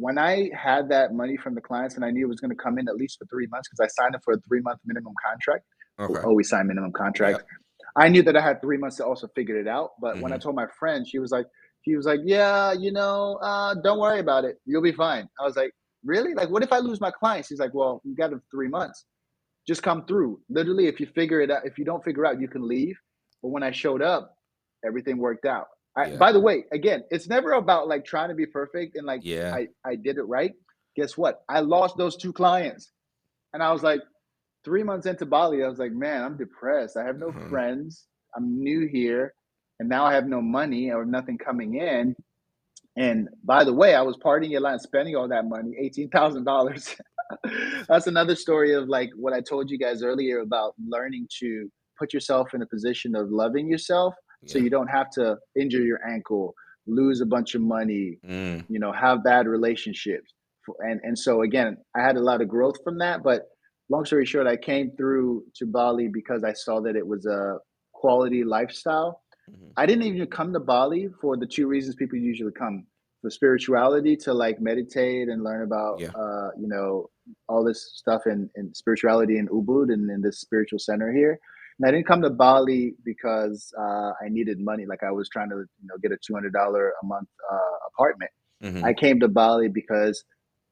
[0.00, 2.62] when I had that money from the clients and I knew it was going to
[2.62, 4.80] come in at least for three months because I signed up for a three month
[4.86, 5.64] minimum contract.
[6.00, 6.20] Okay.
[6.24, 7.44] Always sign minimum contract.
[7.96, 9.90] I knew that I had three months to also figure it out.
[10.00, 10.42] But when I Mm-hmm.
[10.42, 11.46] told my friend, she was like,
[11.84, 14.58] she was like, yeah, you know, uh, don't worry about it.
[14.66, 15.28] You'll be fine.
[15.40, 15.72] I was like,
[16.04, 16.34] really?
[16.34, 17.48] Like, what if I lose my clients?
[17.48, 19.04] She's like, well, you got three months.
[19.68, 20.40] Just come through.
[20.50, 22.96] Literally, if you figure it out, if you don't figure out, you can leave.
[23.42, 24.34] But when I showed up,
[24.84, 25.66] everything worked out.
[25.96, 26.16] I, Yeah.
[26.16, 29.54] By the way, again, it's never about like trying to be perfect and like Yeah.
[29.54, 30.52] I, I did it right.
[30.96, 31.42] Guess what?
[31.48, 32.92] I lost those two clients.
[33.52, 34.00] And I was like,
[34.64, 36.96] three months into Bali, I was like, man, I'm depressed.
[36.96, 37.48] I have no Mhm.
[37.48, 38.06] friends.
[38.36, 39.34] I'm new here.
[39.80, 42.14] And now I have no money or nothing coming in.
[42.96, 46.96] And by the way, I was partying a lot and spending all that money, $18,000.
[47.88, 52.12] That's another story of like what I told you guys earlier about learning to put
[52.12, 54.14] yourself in a position of loving yourself
[54.46, 56.54] so you don't have to injure your ankle
[56.86, 58.64] lose a bunch of money, Mm.
[58.68, 60.32] you know, have bad relationships.
[60.80, 63.22] And and so again, I had a lot of growth from that.
[63.22, 63.48] But
[63.88, 67.58] long story short, I came through to Bali because I saw that it was a
[67.92, 69.22] quality lifestyle.
[69.50, 69.72] Mhm.
[69.76, 72.86] I didn't even come to Bali for the two reasons people usually come
[73.20, 76.10] for spirituality to like meditate and learn about Yeah.
[76.14, 77.10] uh, you know,
[77.48, 81.38] all this stuff in, in spirituality in Ubud and in this spiritual center here.
[81.80, 84.84] And I didn't come to Bali because uh, I needed money.
[84.86, 87.76] Like I was trying to, you know, get a two hundred dollar a month uh,
[87.94, 88.30] apartment.
[88.62, 88.84] Mhm.
[88.84, 90.22] I came to Bali because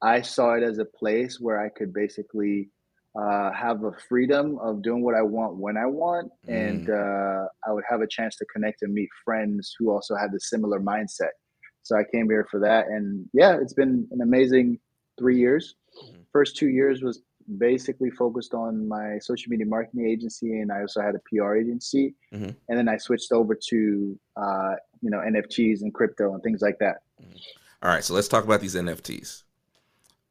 [0.02, 2.70] I saw it as a place where I could basically
[3.18, 7.42] uh, have a freedom of doing what I want when I want, and Mm.
[7.44, 10.40] uh, I would have a chance to connect and meet friends who also had the
[10.40, 11.30] similar mindset.
[11.82, 14.78] So I came here for that, and yeah, it's been an amazing
[15.18, 15.74] three years.
[16.04, 16.26] Mhm.
[16.32, 17.22] First two years was
[17.56, 22.14] basically focused on my social media marketing agency, and I also had a PR agency,
[22.32, 22.54] Mhm.
[22.68, 26.78] and then I switched over to uh, you know NFTs and crypto and things like
[26.80, 27.02] that.
[27.82, 29.44] All right, so let's talk about these NFTs.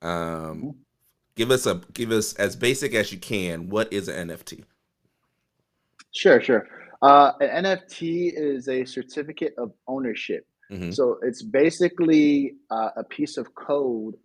[0.01, 0.75] Um, Mhm.
[1.35, 3.69] give us a give us as basic as you can.
[3.69, 4.63] What is an NFT?
[6.11, 6.67] Sure, sure.
[7.01, 10.47] Uh, an NFT is a certificate of ownership.
[10.71, 10.93] Mhm.
[10.93, 14.15] So it's basically uh, a piece of code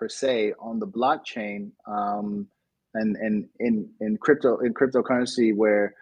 [0.00, 2.48] per se on the blockchain, um,
[2.94, 5.94] and and in in crypto in cryptocurrency where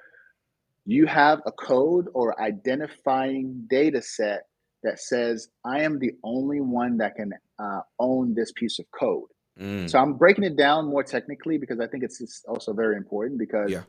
[0.87, 4.47] you have a code or identifying data set
[4.85, 9.29] that says I am the only one that can uh, own this piece of code.
[9.61, 9.91] Mm.
[9.91, 13.71] So I'm breaking it down more technically because I think it's, also very important because
[13.73, 13.83] Yeah.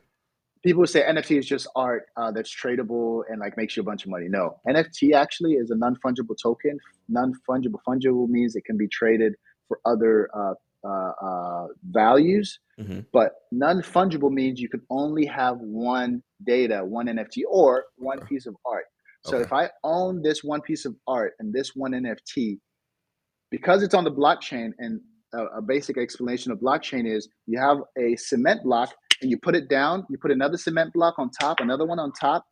[0.64, 4.04] people say NFT is just art uh, that's tradable and like makes you a bunch
[4.04, 4.28] of money.
[4.28, 6.80] No, NFT actually is a non-fungible token.
[7.08, 9.36] Non-fungible fungible means it can be traded
[9.70, 10.54] for other uh,
[10.86, 13.06] uh, uh, values, Mhm.
[13.14, 18.56] but non-fungible means you can only have one data, one NFT, or one piece of
[18.66, 18.86] art.
[19.26, 19.46] So Okay.
[19.46, 22.60] if I own this one piece of art and this one NFT,
[23.52, 25.02] because it's on the blockchain and
[25.34, 29.56] a, a basic explanation of blockchain is you have a cement block and you put
[29.56, 32.46] it down you put another cement block on top another one on top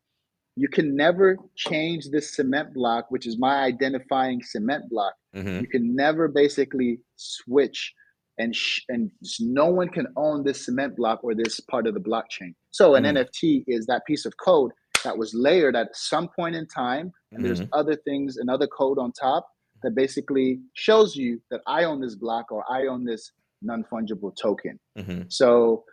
[0.58, 5.62] you can never change this cement block which is my identifying cement block Mhm.
[5.62, 7.94] you can never basically switch
[8.40, 12.00] and sh- and no one can own this cement block or this part of the
[12.10, 13.14] blockchain so an Mm.
[13.18, 14.72] nft is that piece of code
[15.04, 17.70] that was layered at some point in time and there's Mhm.
[17.80, 19.44] other things another code on top
[19.84, 23.32] that basically shows you that i own this block or i own this
[23.62, 25.32] non-fungible token Mhm.
[25.32, 25.84] so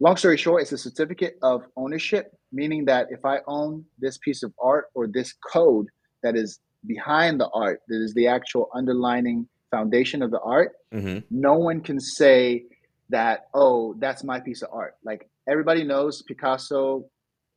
[0.00, 4.42] long story short it's a certificate of ownership meaning that if i own this piece
[4.42, 5.86] of art or this code
[6.22, 11.24] that is behind the art that is the actual underlining foundation of the art Mhm.
[11.30, 12.64] no one can say
[13.10, 17.04] that oh that's my piece of art like everybody knows picasso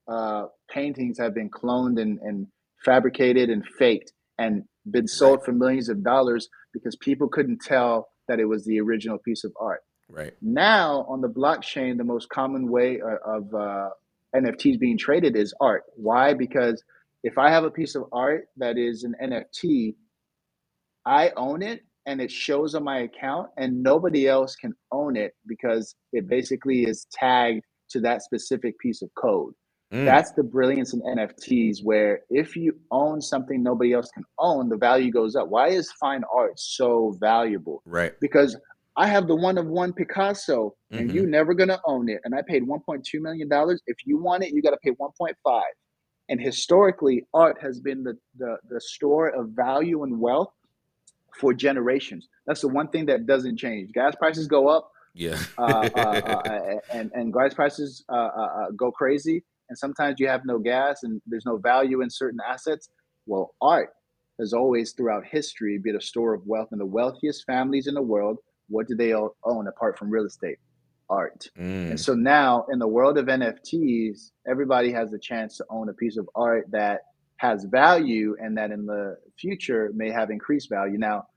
[0.08, 2.46] uh, paintings have been cloned and, and
[2.84, 8.40] fabricated and faked and been sold for millions of dollars because people couldn't tell that
[8.40, 10.34] it was the original piece of art Right.
[10.42, 13.90] now on the blockchain the most common way uh, of uh,
[14.36, 15.84] nfts being traded is art.
[15.96, 16.34] Why?
[16.34, 16.84] Because
[17.26, 19.96] if i have a piece of art that is an nft
[21.06, 25.34] i own it and it shows on my account and nobody else can own it
[25.48, 29.54] because it basically is tagged to that specific piece of code.
[29.94, 30.06] Mm.
[30.06, 34.78] that's the brilliance in nfts where if you own something nobody else can own the
[34.78, 35.48] value goes up.
[35.48, 37.84] Why is fine art so valuable?
[37.86, 38.14] Right.
[38.20, 38.58] because
[38.98, 41.14] I have the one of one Picasso and Mm-hmm.
[41.14, 42.22] you never gonna own it.
[42.24, 43.82] And I paid 1.2 million dollars.
[43.88, 45.64] If you want it, you gotta pay 1.5.
[46.30, 50.54] And historically, art has been the, the the store of value and wealth
[51.40, 52.28] for generations.
[52.48, 53.92] That's the one thing that doesn't change.
[53.94, 55.46] Gas prices go up, Yeah.
[55.58, 55.62] uh,
[55.96, 56.60] uh, uh,
[56.94, 59.44] and and gas prices uh, uh, uh, go crazy.
[59.70, 62.90] And sometimes you have no gas and there's no value in certain assets.
[63.26, 63.92] Well, art
[64.40, 66.70] has always throughout history been a store of wealth.
[66.72, 68.40] And the wealthiest families in the world,
[68.70, 70.58] what do they own apart from real estate?
[71.10, 71.48] Art.
[71.58, 71.92] Mm.
[71.92, 75.94] And so now in the world of NFTs, everybody has a chance to own a
[75.94, 77.02] piece of art that
[77.38, 80.98] has value and that in the future may have increased value.
[80.98, 81.28] Now,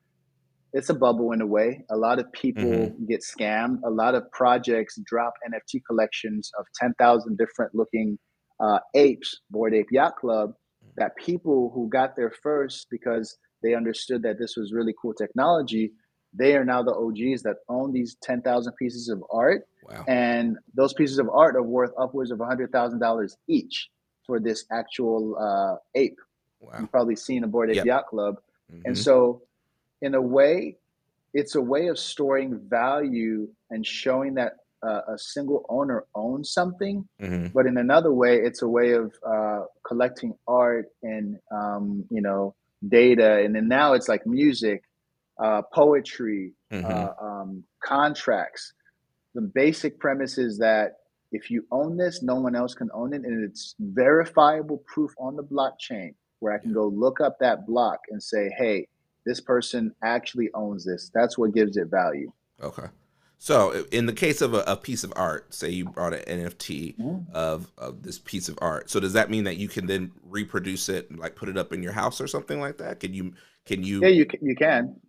[0.72, 1.84] it's a bubble in a way.
[1.90, 3.06] A lot of people Mhm.
[3.08, 3.80] get scammed.
[3.84, 8.18] A lot of projects drop NFT collections of 10,000 different looking
[8.60, 10.52] uh, apes, Bored Ape Yacht Club,
[10.96, 15.92] that people who got there first because they understood that this was really cool technology,
[16.34, 19.66] they are now the OGs that own these 10,000 pieces of art.
[19.82, 20.04] Wow.
[20.06, 23.88] And those pieces of art are worth upwards of $100,000 each
[24.26, 26.18] for this actual uh, ape.
[26.60, 26.72] Wow.
[26.80, 27.86] You've probably seen aboard a Bored Ape Yep.
[27.86, 28.36] Yacht Club.
[28.84, 28.98] And Mhm.
[28.98, 29.42] so,
[30.02, 30.76] in a way,
[31.32, 37.08] it's a way of storing value and showing that uh, a single owner owns something.
[37.20, 37.52] Mhm.
[37.52, 42.54] But in another way, it's a way of uh, collecting art and um, you know
[42.88, 44.84] data, and then now it's like music,
[45.38, 46.84] uh, poetry, Mhm.
[46.84, 48.72] uh, um, contracts.
[49.34, 50.96] The basic premise is that
[51.32, 55.36] if you own this, no one else can own it, and it's verifiable proof on
[55.36, 58.88] the blockchain where I can go look up that block and say, "Hey,
[59.26, 62.32] this person actually owns this." That's what gives it value.
[62.62, 62.86] Okay.
[63.40, 66.96] So in the case of a, a piece of art, say you brought an NFT
[66.98, 67.30] Mhm.
[67.32, 68.90] of of this piece of art.
[68.90, 71.72] So does that mean that you can then reproduce it, and like put it up
[71.72, 72.98] in your house or something like that?
[73.00, 73.34] Can you
[73.64, 74.00] can you?
[74.00, 74.44] Yeah, you can.
[74.44, 75.00] You can.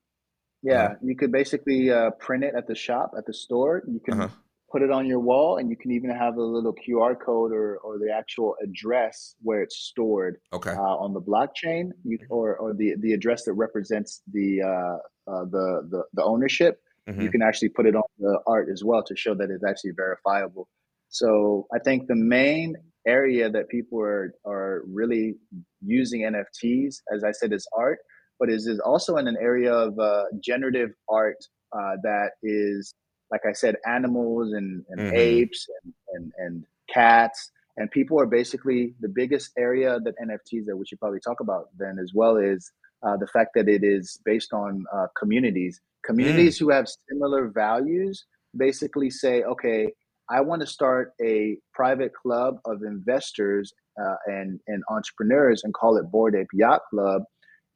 [0.62, 3.84] Yeah, you could basically uh, print it at the shop, at the store.
[3.88, 4.30] You can Uh-huh.
[4.72, 7.78] put it on your wall, and you can even have a little QR code or,
[7.78, 10.72] or the actual address where it's stored Okay.
[10.72, 14.98] uh, on the blockchain, you, or, or the, the address that represents the, uh,
[15.32, 16.82] uh, the, the, the ownership.
[17.08, 17.32] You Mhm.
[17.32, 20.68] can actually put it on the art as well to show that it's actually verifiable.
[21.08, 22.76] So I think the main
[23.08, 25.36] area that people are, are really
[25.82, 27.98] using NFTs, as I said, is art,
[28.40, 31.38] but is, is also in an area of uh, generative art
[31.74, 32.94] uh, that is,
[33.32, 35.14] like I said, animals and, and Mhm.
[35.14, 37.52] apes and, and, and cats.
[37.78, 41.70] And people are basically the biggest area that NFTs that we should probably talk about
[41.78, 42.72] then as well is
[43.04, 45.80] uh, the fact that it is based on uh, communities.
[46.04, 48.26] Communities who have similar values
[48.58, 49.92] basically say, okay,
[50.30, 55.98] I want to start a private club of investors uh, and and entrepreneurs and call
[55.98, 57.24] it Bored Ape Yacht Club.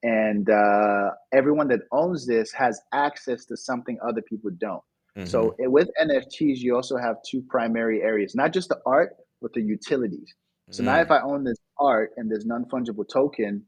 [0.03, 4.83] And uh, everyone that owns this has access to something other people don't.
[5.17, 5.27] Mhm.
[5.27, 9.61] So with NFTs, you also have two primary areas, not just the art, but the
[9.61, 10.33] utilities.
[10.71, 11.03] So now Mm.
[11.03, 13.65] if I own this art and this non-fungible token,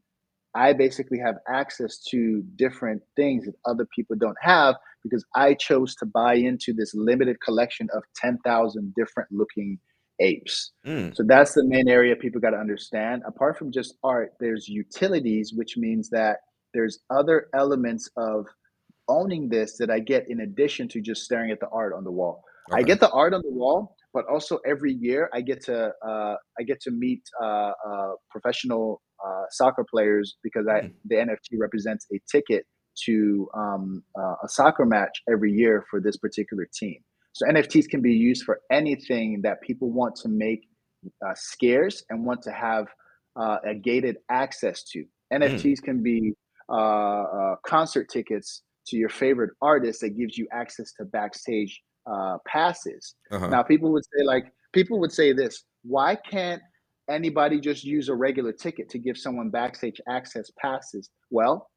[0.56, 5.96] I basically have access to different things that other people don't have because I chose
[5.96, 9.80] to buy into this limited collection of 10,000 different looking
[10.20, 10.72] apes.
[10.86, 11.16] Mm.
[11.16, 13.24] So that's the main area people got to understand.
[13.28, 16.38] Apart from just art, there's utilities, which means that
[16.74, 18.46] there's other elements of
[19.08, 22.12] owning this that I get in addition to just staring at the art on the
[22.12, 22.44] wall.
[22.72, 26.36] I get the art on the wall, but also every year I get to uh,
[26.60, 30.94] I get to meet uh, uh, professional uh, soccer players because I Mm.
[31.06, 32.66] the NFT represents a ticket
[33.06, 37.04] to um, uh, a soccer match every year for this particular team.
[37.36, 40.70] So NFTs can be used for anything that people want to make
[41.22, 42.88] uh, scarce and want to have
[43.36, 45.00] uh, a gated access to.
[45.34, 45.44] Mm.
[45.44, 46.34] NFTs can be
[46.70, 52.38] uh, uh, concert tickets to your favorite artist that gives you access to backstage uh,
[52.48, 53.16] passes.
[53.30, 53.48] Uh-huh.
[53.48, 56.62] Now, people would say like people would say this: Why can't
[57.10, 61.10] anybody just use a regular ticket to give someone backstage access passes?
[61.32, 61.68] Well,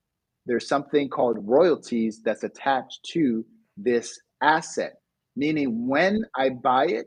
[0.46, 3.44] there's something called royalties that's attached to
[3.76, 4.94] this asset.
[5.38, 7.06] Meaning, when I buy it,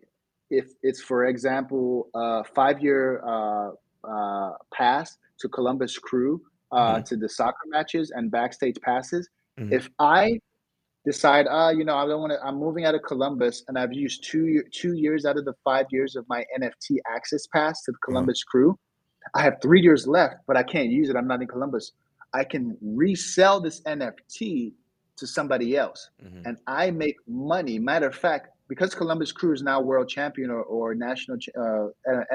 [0.49, 3.69] if it's for example a five-year uh,
[4.13, 7.05] uh, pass to Columbus Crew uh, Mhm.
[7.09, 9.23] to the soccer matches and backstage passes,
[9.59, 9.71] Mhm.
[9.73, 10.39] if I
[11.03, 13.91] decide, ah, you know, I don't want to, I'm moving out of Columbus and I've
[14.05, 17.91] used two two years out of the five years of my NFT access pass to
[17.91, 18.77] the Columbus crew.
[19.36, 21.15] I have three years left, but I can't use it.
[21.17, 21.91] I'm not in Columbus.
[22.34, 24.73] I can resell this NFT
[25.22, 26.41] to somebody else Mhm.
[26.47, 27.80] and I make money.
[27.80, 31.88] Matter of fact, because Columbus Crew is now world champion or, or national uh,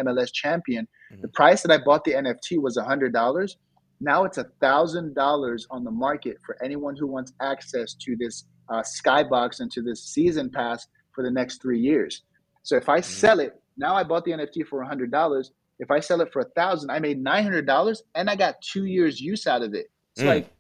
[0.05, 1.35] MLS champion, the Mhm.
[1.41, 3.57] price that I bought the NFT was $100.
[4.01, 9.61] Now it's $1,000 on the market for anyone who wants access to this uh, skybox
[9.61, 12.23] and to this season pass for the next three years.
[12.65, 15.51] So if I sell it, now I bought the NFT for $100.
[15.79, 19.21] If I sell it for a 1000 I made $900 and I got two years
[19.21, 19.87] use out of it.
[20.15, 20.27] It's Mm.
[20.35, 20.51] like,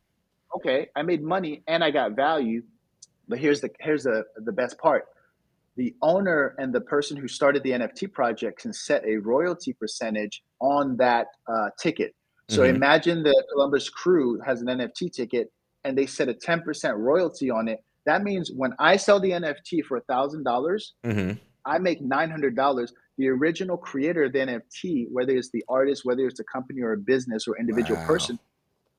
[0.57, 2.63] okay, I made money and I got value.
[3.29, 5.05] But here's the here's the the best part.
[5.77, 10.43] The owner and the person who started the NFT project can set a royalty percentage
[10.61, 12.15] on that uh, ticket.
[12.49, 12.77] So Mhm.
[12.77, 15.53] imagine the Columbus Crew has an NFT ticket
[15.85, 17.81] and they set a 10% royalty on it.
[18.07, 21.39] That means when I sell the NFT for $1,000, Mhm.
[21.65, 22.95] I make $900.
[23.19, 26.93] The original creator of the NFT, whether it's the artist, whether it's a company or
[26.93, 28.07] a business or individual Wow.
[28.07, 28.39] person,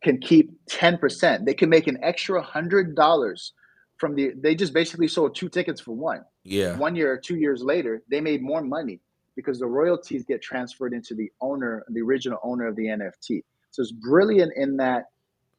[0.07, 1.45] can keep 10%.
[1.45, 3.51] They can make an extra $100
[3.97, 6.23] from the, they just basically sold two tickets for one.
[6.43, 6.77] Yeah.
[6.77, 8.99] One year or two years later, they made more money
[9.35, 13.43] because the royalties get transferred into the owner, the original owner of the NFT.
[13.71, 15.05] So it's brilliant in that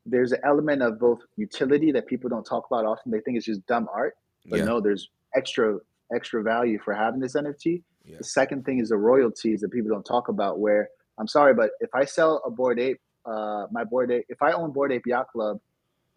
[0.06, 3.12] there's an element of both utility that people don't talk about often.
[3.12, 4.64] They think it's just dumb art, but Yeah.
[4.64, 5.78] no, there's extra
[6.14, 7.82] extra value for having this NFT.
[8.06, 8.16] Yeah.
[8.16, 10.58] The second thing is the royalties that people don't talk about.
[10.58, 10.88] Where
[11.18, 12.98] I'm sorry, but if I sell a bored ape,
[13.28, 15.58] uh, my bored ape, if I own Bored Ape Yacht Club,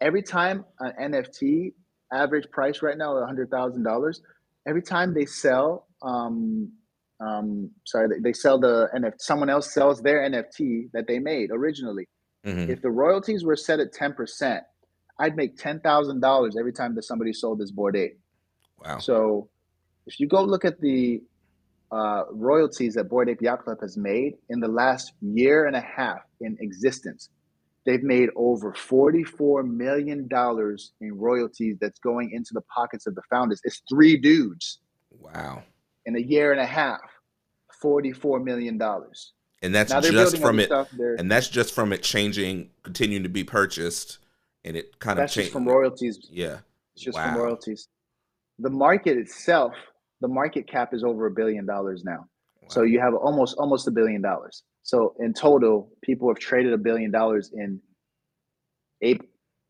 [0.00, 1.72] every time an NFT
[2.12, 4.22] average price right now is hundred thousand dollars.
[4.66, 6.70] Every time they sell, um,
[7.20, 9.14] um, sorry, they, they sell the NFT.
[9.18, 12.08] Someone else sells their NFT that they made originally.
[12.46, 12.70] Mm-hmm.
[12.70, 14.60] If the royalties were set at 10%,
[15.18, 18.18] I'd make $10,000 every time that somebody sold this bored Ape.
[18.84, 18.98] Wow.
[18.98, 19.48] So
[20.06, 21.22] if you go look at the
[21.92, 25.80] uh, royalties that Bored Ape Yacht Club has made in the last year and a
[25.80, 27.28] half in existence,
[27.84, 30.28] they've made over $44 million
[31.00, 33.60] in royalties that's going into the pockets of the founders.
[33.64, 34.78] It's three dudes.
[35.10, 35.62] Wow.
[36.06, 37.00] In a year and a half,
[37.82, 38.80] $44 million.
[39.62, 40.72] And that's just from it.
[40.98, 44.18] And that's just from it changing, continuing to be purchased,
[44.64, 45.52] and it kind that's of changed.
[45.52, 46.18] from royalties.
[46.30, 46.58] Yeah.
[46.94, 47.32] It's just wow.
[47.32, 47.88] from royalties.
[48.58, 49.74] The market itself,
[50.22, 52.20] the market cap is over a billion dollars now.
[52.62, 52.68] Wow.
[52.68, 54.62] So you have almost almost a billion dollars.
[54.82, 57.80] So in total, people have traded a billion dollars in
[59.02, 59.22] ape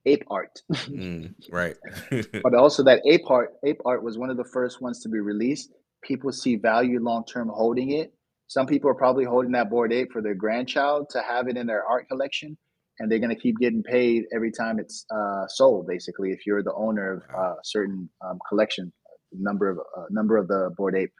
[0.06, 0.60] ape art.
[0.72, 1.76] mm, right.
[2.42, 5.18] but also that ape art ape art was one of the first ones to be
[5.18, 5.72] released.
[6.04, 8.12] People see value long term holding it.
[8.52, 11.66] Some people are probably holding that bored Ape for their grandchild to have it in
[11.66, 12.58] their art collection,
[12.98, 15.86] and they're going to keep getting paid every time it's uh, sold.
[15.86, 18.92] Basically, if you're the owner of a uh, certain um, collection,
[19.38, 21.12] number of uh, number of the bored Ape.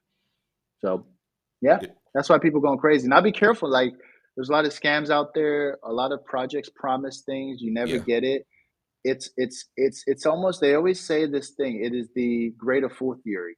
[0.80, 1.06] So,
[1.60, 1.78] yeah,
[2.14, 3.08] that's why people going crazy.
[3.08, 3.70] Now be careful.
[3.70, 3.92] Like,
[4.36, 5.78] there's a lot of scams out there.
[5.84, 7.98] A lot of projects promise things, you never yeah.
[7.98, 8.46] get it.
[9.04, 10.60] It's it's it's it's almost.
[10.60, 11.84] They always say this thing.
[11.84, 13.56] It is the greater fool theory.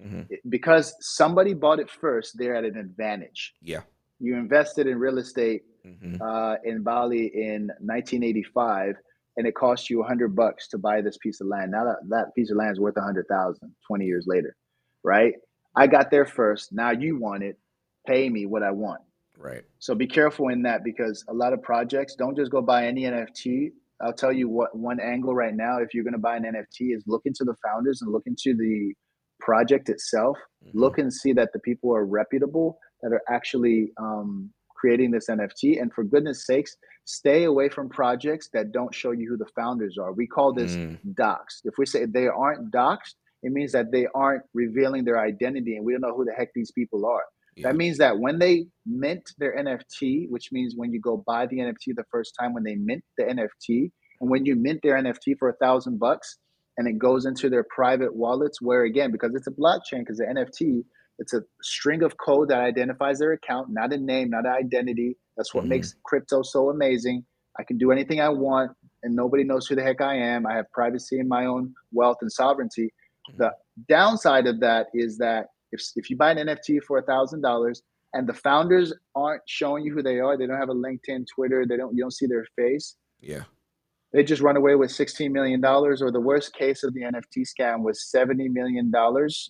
[0.00, 0.22] Mm-hmm.
[0.48, 3.54] Because somebody bought it first, they're at an advantage.
[3.62, 3.82] Yeah.
[4.18, 6.20] You invested in real estate mm-hmm.
[6.20, 8.96] uh, in Bali in 1985,
[9.36, 11.70] and it cost you a 100 bucks to buy this piece of land.
[11.70, 14.56] Now that, that piece of land is worth 100,000 20 years later,
[15.02, 15.34] right?
[15.76, 16.72] I got there first.
[16.72, 17.58] Now you want it.
[18.06, 19.00] Pay me what I want.
[19.36, 19.62] Right.
[19.78, 23.02] So be careful in that because a lot of projects don't just go buy any
[23.02, 23.70] NFT.
[24.00, 26.94] I'll tell you what one angle right now, if you're going to buy an NFT,
[26.94, 28.94] is look into the founders and look into the
[29.40, 30.78] project itself, mm-hmm.
[30.78, 34.50] look and see that the people are reputable that are actually um,
[34.84, 35.80] creating this NFT.
[35.80, 36.76] And for goodness sakes,
[37.06, 40.12] stay away from projects that don't show you who the founders are.
[40.12, 40.98] We call this mm.
[41.18, 41.62] doxed.
[41.64, 45.86] If we say they aren't doxed, it means that they aren't revealing their identity and
[45.86, 47.24] we don't know who the heck these people are.
[47.56, 47.68] Yeah.
[47.68, 51.58] That means that when they mint their NFT, which means when you go buy the
[51.58, 55.38] NFT the first time, when they mint the NFT, and when you mint their NFT
[55.38, 56.36] for a thousand bucks,
[56.76, 60.24] and it goes into their private wallets where again because it's a blockchain because the
[60.24, 60.82] nft
[61.18, 65.16] it's a string of code that identifies their account not a name not an identity.
[65.36, 65.70] That's what mm-hmm.
[65.70, 67.24] makes crypto so amazing.
[67.58, 70.46] I can do anything i want and nobody knows who the heck i am.
[70.46, 72.92] I have privacy in my own wealth and sovereignty.
[73.30, 73.42] Mm-hmm.
[73.42, 73.52] the
[73.88, 77.82] downside of that is that if, if you buy an nft for a thousand dollars
[78.12, 81.64] and the founders aren't showing you who they are they don't have a linkedin twitter
[81.66, 83.44] they don't you don't see their face yeah
[84.14, 87.82] they just run away with $16 million, or the worst case of the NFT scam
[87.82, 88.92] was $70 million.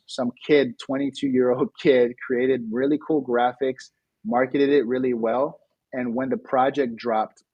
[0.07, 3.91] Some kid, 22 year old kid, created really cool graphics,
[4.25, 5.61] marketed it really well.
[5.93, 7.45] And when the project dropped,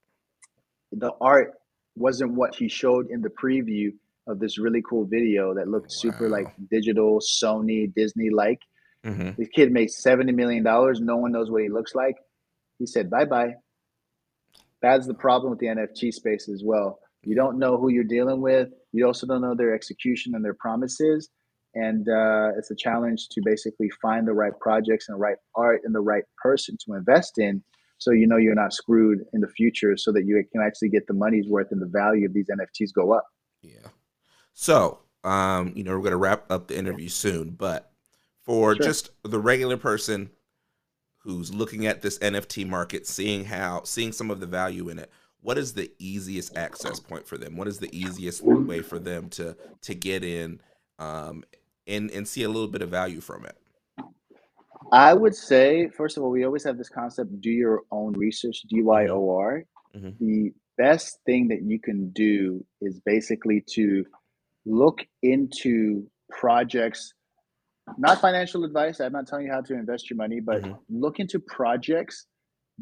[0.92, 1.54] the art
[1.96, 3.90] wasn't what he showed in the preview
[4.28, 6.12] of this really cool video that looked wow.
[6.12, 8.60] super like digital, Sony, Disney like.
[9.04, 9.30] Mm-hmm.
[9.36, 10.62] The kid made $70 million.
[10.62, 12.14] No one knows what he looks like.
[12.78, 13.54] He said, bye bye
[14.82, 16.99] that's the problem with the NFT space as well.
[17.22, 18.68] You don't know who you're dealing with.
[18.92, 21.28] You also don't know their execution and their promises.
[21.74, 25.82] And uh, it's a challenge to basically find the right projects and the right art
[25.84, 27.62] and the right person to invest in
[28.00, 31.06] so you know you're not screwed in the future so that you can actually get
[31.06, 33.26] the money's worth and the value of these NFTs go up.
[33.60, 33.88] Yeah.
[34.54, 37.92] So, um, you know, we're going to wrap up the interview soon, but
[38.42, 38.84] for sure.
[38.84, 40.30] just the regular person
[41.18, 45.10] who's looking at this NFT market, seeing how, seeing some of the value in it,
[45.42, 47.56] what is the easiest access point for them?
[47.56, 50.60] What is the easiest way for them to to get in
[50.98, 51.44] um,
[51.86, 53.56] and and see a little bit of value from it?
[54.92, 58.64] I would say, first of all, we always have this concept: do your own research,
[58.72, 59.62] DYOR.
[59.96, 60.24] Mm-hmm.
[60.24, 64.04] The best thing that you can do is basically to
[64.66, 67.12] look into projects
[67.98, 69.00] not financial advice.
[69.00, 70.74] I'm not telling you how to invest your money, but mm-hmm.
[70.88, 72.26] look into projects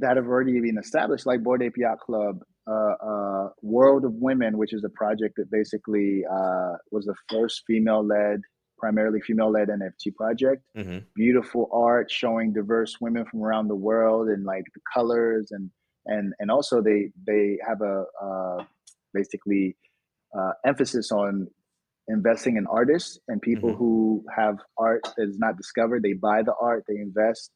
[0.00, 4.58] that have already been established, like Bored Ape Yacht Club, uh, uh, World of Women,
[4.58, 8.40] which is a project that basically uh, was the first female-led,
[8.78, 10.62] primarily female-led NFT project.
[10.76, 10.98] Mm-hmm.
[11.16, 15.70] Beautiful art showing diverse women from around the world and like the colors and
[16.06, 18.64] and and also they they have a uh,
[19.12, 19.76] basically
[20.38, 21.48] uh, emphasis on
[22.08, 23.78] investing in artists and people mm-hmm.
[23.78, 26.02] who have art that is not discovered.
[26.02, 27.50] They buy the art, they invest.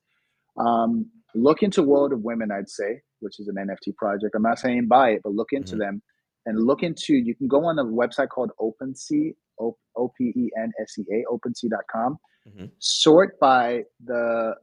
[0.58, 4.34] Um, look into World of Women, I'd say, which is an NFT project.
[4.34, 5.80] I'm not saying buy it, but look into mm-hmm.
[5.80, 6.02] them
[6.46, 7.14] and look into.
[7.14, 11.24] You can go on a website called OpenSea, O P E N S E A,
[11.32, 12.18] OpenSea.com.
[12.48, 12.66] Mm-hmm.
[12.78, 14.54] Sort by the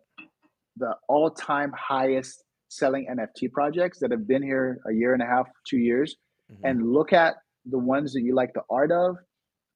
[0.77, 5.25] the all time highest selling NFT projects that have been here a year and a
[5.25, 6.15] half, two years,
[6.51, 6.57] Mhm.
[6.63, 9.17] and look at the ones that you like the art of,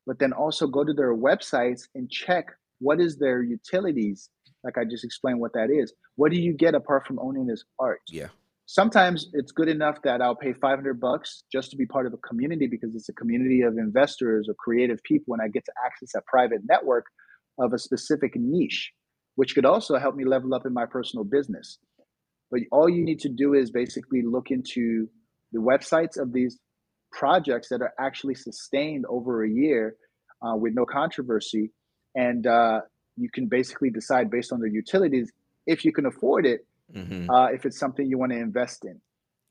[0.06, 2.46] but then also go to their websites and check
[2.80, 4.30] what is their utilities.
[4.64, 5.94] Like I just explained what that is.
[6.16, 8.02] What do you get apart from owning this art?
[8.10, 8.28] Yeah.
[8.66, 12.18] Sometimes it's good enough that I'll pay 500 bucks just to be part of a
[12.18, 16.16] community because it's a community of investors or creative people and I get to access
[16.16, 17.06] a private network
[17.60, 18.92] of a specific niche,
[19.36, 21.78] which could also help me level up in my personal business.
[22.50, 25.10] But all you need to do is basically look into
[25.52, 26.58] the websites of these
[27.12, 29.96] projects that are actually sustained over a year
[30.42, 31.72] uh, with no controversy.
[32.16, 32.82] And uh,
[33.18, 35.32] you can basically decide based on their utilities
[35.68, 39.00] if you can afford it, hmm uh, if it's something you want to invest in.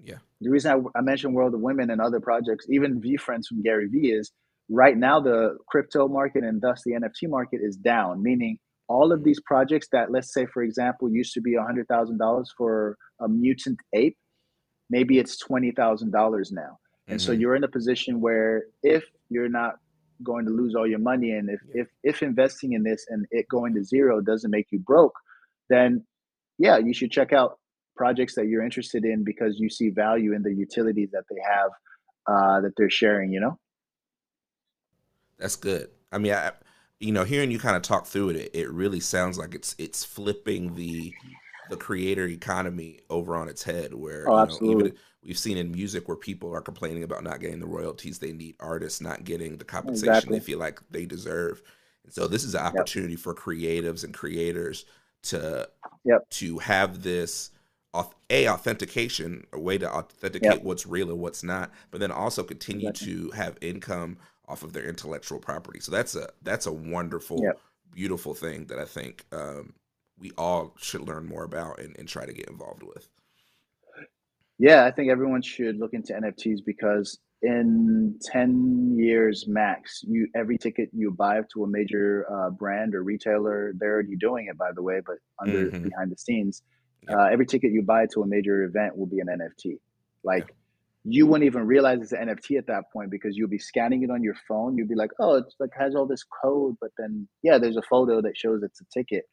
[0.05, 0.19] Yeah.
[0.41, 3.87] The reason I, I mentioned World of Women and other projects, even VeeFriends from Gary
[3.87, 4.33] Vee, is
[4.69, 8.59] right now the crypto market and thus the NFT market is down, meaning
[8.89, 13.29] all of these projects that, let's say, for example, used to be $100,000 for a
[13.29, 14.17] mutant ape,
[14.91, 16.79] maybe it's $20,000 now.
[17.09, 17.41] And so Mhm.
[17.41, 19.77] you're in a position where if you're not
[20.23, 23.49] going to lose all your money and if, if, if investing in this and it
[23.49, 25.15] going to zero doesn't make you broke,
[25.69, 26.05] then
[26.59, 27.59] yeah, you should check out
[27.97, 31.71] projects that you're interested in because you see value in the utilities that they have
[32.27, 33.59] uh, that they're sharing, you know?
[35.39, 35.89] That's good.
[36.13, 36.53] I mean, I,
[37.01, 39.75] you know, hearing you kind of talk through it, it, it really sounds like it's
[39.79, 41.13] it's flipping the
[41.67, 43.95] the creator economy over on its head.
[43.95, 44.93] Where Oh, you know, even
[45.23, 48.57] we've seen in music where people are complaining about not getting the royalties they need,
[48.61, 51.63] artists not getting the compensation they feel like they deserve.
[52.05, 52.87] And so this is an Yep.
[52.87, 54.85] opportunity for creatives and creators
[55.25, 55.69] to
[56.05, 56.23] Yep.
[56.31, 57.51] to have this
[58.31, 59.91] a authentication, a way to
[60.41, 60.57] Yep.
[60.57, 63.07] authenticate what's real and what's not, but then also continue Exactly.
[63.07, 64.17] to have income
[64.49, 65.79] off of their intellectual property.
[65.81, 67.61] So that's a that's a wonderful, Yep.
[67.91, 69.75] beautiful thing that I think um,
[70.23, 73.09] we all should learn more about and, and try to get involved with.
[74.59, 80.57] Yeah, I think everyone should look into NFTs because in 10 years max, you every
[80.57, 84.70] ticket you buy to a major uh, brand or retailer, they're already doing it by
[84.73, 86.62] the way, but under hmm behind the scenes,
[87.11, 89.64] uh, every ticket you buy to a major event will be an NFT.
[89.64, 89.73] Yeah.
[90.23, 90.55] Like
[91.05, 94.11] you wouldn't even realize it's an NFT at that point because you'll be scanning it
[94.11, 94.79] on your phone.
[94.79, 97.83] You'll be like, oh, it's like has all this code, but then yeah, there's a
[97.83, 99.25] photo that shows it's a ticket.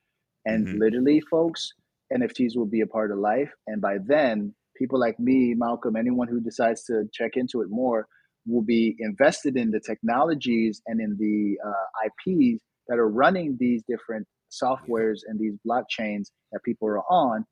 [0.45, 1.71] And hmm literally, folks,
[2.13, 3.51] NFTs will be a part of life.
[3.67, 8.07] And by then, people like me, Malcolm, anyone who decides to check into it more
[8.47, 13.83] will be invested in the technologies and in the uh, IPs that are running these
[13.87, 17.45] different softwares and these blockchains that people are on.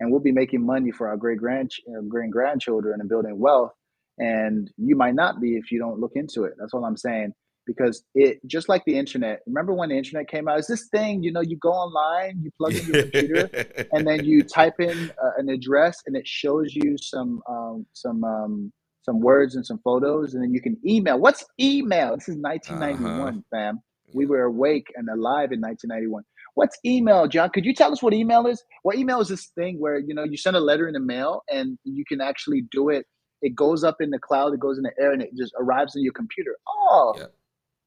[0.00, 1.70] And we'll be making money for our great grand
[2.08, 3.72] great grandchildren and building wealth.
[4.18, 6.54] And you might not be if you don't look into it.
[6.58, 7.32] That's all I'm saying.
[7.66, 9.40] Because it just like the internet.
[9.46, 10.58] Remember when the internet came out?
[10.58, 14.24] It's this thing, you know, you go online, you plug in your computer, and then
[14.24, 19.20] you type in uh, an address and it shows you some um, some um, some
[19.20, 22.76] words and some photos and then you can email what's email this is uh huh.
[22.76, 23.80] 1991 fam
[24.12, 26.22] we were awake and alive in 1991
[26.54, 29.78] what's email john could you tell us what email is well email is this thing
[29.78, 32.88] where you know you send a letter in the mail and you can actually do
[32.88, 33.06] it
[33.42, 35.96] it goes up in the cloud it goes in the air and it just arrives
[35.96, 37.26] in your computer oh Yeah.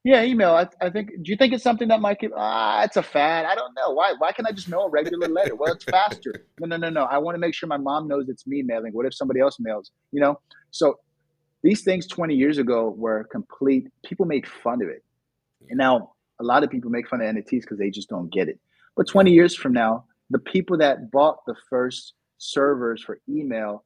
[0.03, 0.51] Yeah, email.
[0.51, 1.09] I, I think.
[1.09, 2.31] Do you think it's something that might give?
[2.35, 3.45] Ah, it's a fad.
[3.45, 3.91] I don't know.
[3.91, 4.13] Why?
[4.17, 5.55] Why can't I just mail a regular letter?
[5.55, 6.45] Well, it's faster.
[6.59, 7.03] No, no, no, no.
[7.03, 8.91] I want to make sure my mom knows it's me mailing.
[8.91, 9.91] What if somebody else mails?
[10.11, 10.39] You know.
[10.71, 10.99] So
[11.63, 13.87] these things 20 years ago were complete.
[14.05, 15.03] People made fun of it,
[15.69, 18.49] and now a lot of people make fun of NFTs because they just don't get
[18.49, 18.59] it.
[18.97, 23.83] But 20 years from now, the people that bought the first servers for email,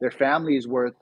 [0.00, 0.94] their family is worth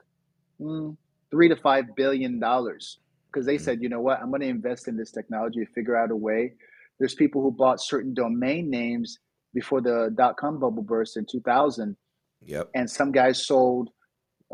[0.59, 0.97] mm,
[1.31, 2.99] three to five billion dollars
[3.31, 3.61] because they Mm.
[3.61, 6.53] said, you know what, I'm going to invest in this technology, figure out a way.
[6.99, 9.19] There's people who bought certain domain names
[9.53, 11.95] before the dot com bubble burst in 2000,
[12.45, 12.69] Yep.
[12.75, 13.89] and some guys sold,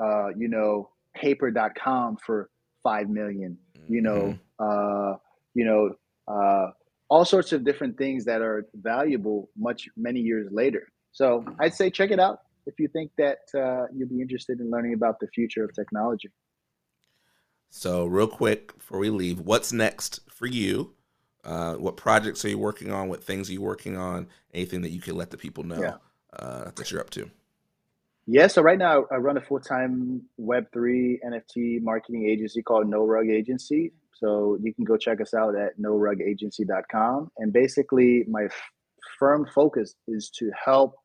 [0.02, 2.50] uh, you know, paper.com for
[2.84, 3.58] five million.
[3.88, 5.18] You know, uh,
[5.54, 5.96] you know,
[6.28, 6.72] uh,
[7.10, 10.88] all sorts of different things that are valuable much many years later.
[11.12, 14.72] So I'd say check it out if you think that uh, you'll be interested in
[14.72, 16.30] learning about the future of technology.
[17.78, 20.94] So, real quick before we leave, what's next for you?
[21.44, 23.10] Uh, what projects are you working on?
[23.10, 24.30] What things are you working on?
[24.54, 25.76] Anything that you can let the people Yeah.
[25.76, 25.98] know
[26.40, 27.30] uh, that you're up to?
[28.28, 33.30] Yeah, so right now I run a full-time Web3 NFT marketing agency called No Rug
[33.30, 33.92] Agency.
[34.14, 37.30] So you can go check us out at norugagency.com.
[37.40, 38.54] And basically, my f-
[39.20, 40.96] firm focus is to help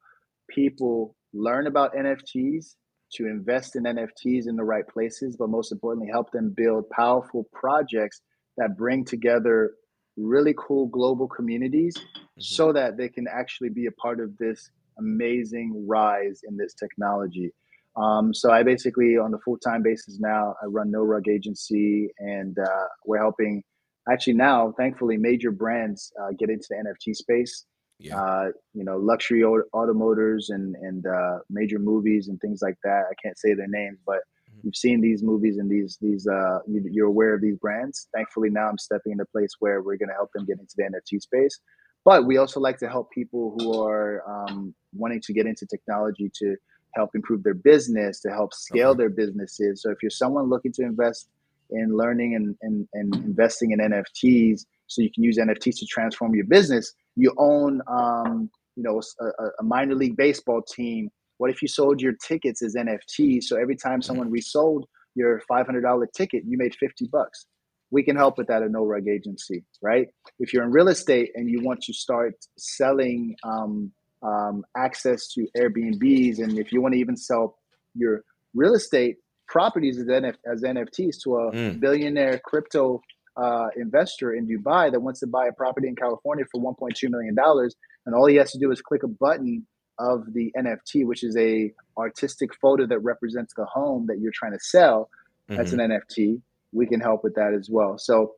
[0.48, 2.76] people learn about NFTs,
[3.14, 7.48] to invest in NFTs in the right places, but most importantly, help them build powerful
[7.52, 8.20] projects
[8.56, 9.72] that bring together
[10.16, 14.70] really cool global communities hmm so that they can actually be a part of this
[14.98, 17.52] amazing rise in this technology.
[17.96, 22.08] Um, so I basically, on the full time basis now, I run No Rug Agency,
[22.18, 23.62] and uh, we're helping.
[24.10, 27.66] Actually, now, thankfully, major brands uh, get into the NFT space.
[28.00, 28.20] Yeah.
[28.20, 33.04] Uh, you know, luxury automotors and and uh, major movies and things like that.
[33.10, 34.60] I can't say their names, but mm-hmm.
[34.64, 38.08] you've seen these movies and these these uh, you, are aware of these brands.
[38.14, 40.74] Thankfully, now I'm stepping in a place where we're going to help them get into
[40.76, 41.60] the NFT space.
[42.04, 46.30] But we also like to help people who are um, wanting to get into technology
[46.36, 46.56] to
[46.94, 48.98] help improve their business, to help scale okay.
[48.98, 49.82] their businesses.
[49.82, 51.28] So if you're someone looking to invest
[51.70, 56.34] in learning and, and, and investing in NFTs, so you can use NFTs to transform
[56.34, 61.10] your business, you own, um, you know, a, a, minor league baseball team.
[61.38, 63.44] What if you sold your tickets as NFTs?
[63.44, 64.34] So every time someone mm-hmm.
[64.34, 67.46] resold your $500 ticket, you made 50 bucks.
[67.92, 70.08] We can help with that at No Rug Agency, right?
[70.40, 73.92] If you're in real estate and you want to start selling um,
[74.22, 77.56] um, access to Airbnbs, and if you want to even sell
[77.94, 81.80] your real estate properties as, NF- as NFTs to a mm.
[81.80, 83.00] billionaire crypto
[83.36, 87.34] uh, investor in Dubai that wants to buy a property in California for 1.2 million
[87.34, 87.74] dollars,
[88.06, 89.66] and all he has to do is click a button
[89.98, 94.52] of the NFT, which is a artistic photo that represents the home that you're trying
[94.52, 95.10] to sell.
[95.50, 95.60] Mm-hmm.
[95.60, 96.40] As an NFT,
[96.72, 97.98] we can help with that as well.
[97.98, 98.34] So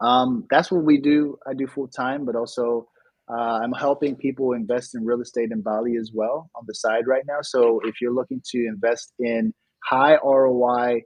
[0.00, 1.38] um, that's what we do.
[1.46, 2.88] I do full time, but also
[3.30, 7.06] uh, I'm helping people invest in real estate in Bali as well on the side
[7.06, 7.38] right now.
[7.42, 9.54] So if you're looking to invest in
[9.84, 11.02] high ROI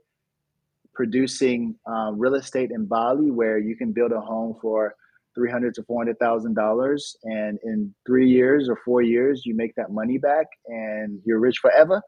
[0.97, 4.95] producing uh, real estate in Bali, where you can build a home for
[5.35, 9.55] three hundred to four hundred thousand dollars, and in three years or four years, you
[9.55, 12.01] make that money back, and you're rich forever,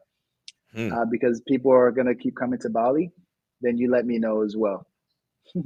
[0.74, 0.92] hmm.
[0.92, 3.10] uh, because people are gonna keep coming to Bali.
[3.62, 4.84] Then you let me know as well.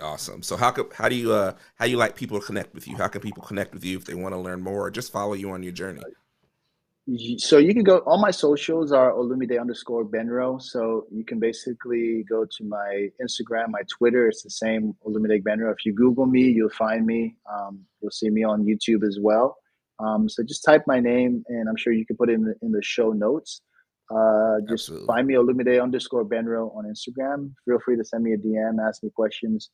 [0.00, 0.42] Awesome.
[0.42, 2.96] So how how do you uh how do you like people to connect with you?
[2.96, 5.34] How can people connect with you if they want to learn more or just follow
[5.34, 6.02] you on your journey?
[7.38, 10.62] So you can go all my socials are Olumide underscore Gbenro.
[10.62, 14.28] So you can basically go to my Instagram, my Twitter.
[14.28, 15.72] It's the same Olumide Gbenro.
[15.72, 17.36] If you Google me, you'll find me.
[17.52, 19.56] Um, you'll see me on YouTube as well.
[19.98, 22.54] Um, so just type my name, and I'm sure you can put it in the,
[22.62, 23.62] in the show notes.
[24.10, 25.06] Uh, just Absolutely.
[25.06, 27.52] find me Olumide underscore Gbenro on Instagram.
[27.64, 29.70] Feel free to send me a DM, ask me questions.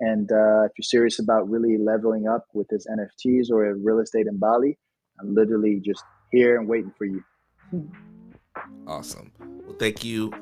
[0.00, 4.26] And uh, if you're serious about really leveling up with this NFTs or real estate
[4.26, 4.78] in Bali,
[5.20, 6.02] I'm literally just
[6.32, 7.22] here and waiting for you.
[8.86, 9.30] Awesome.
[9.38, 10.32] Well, thank you,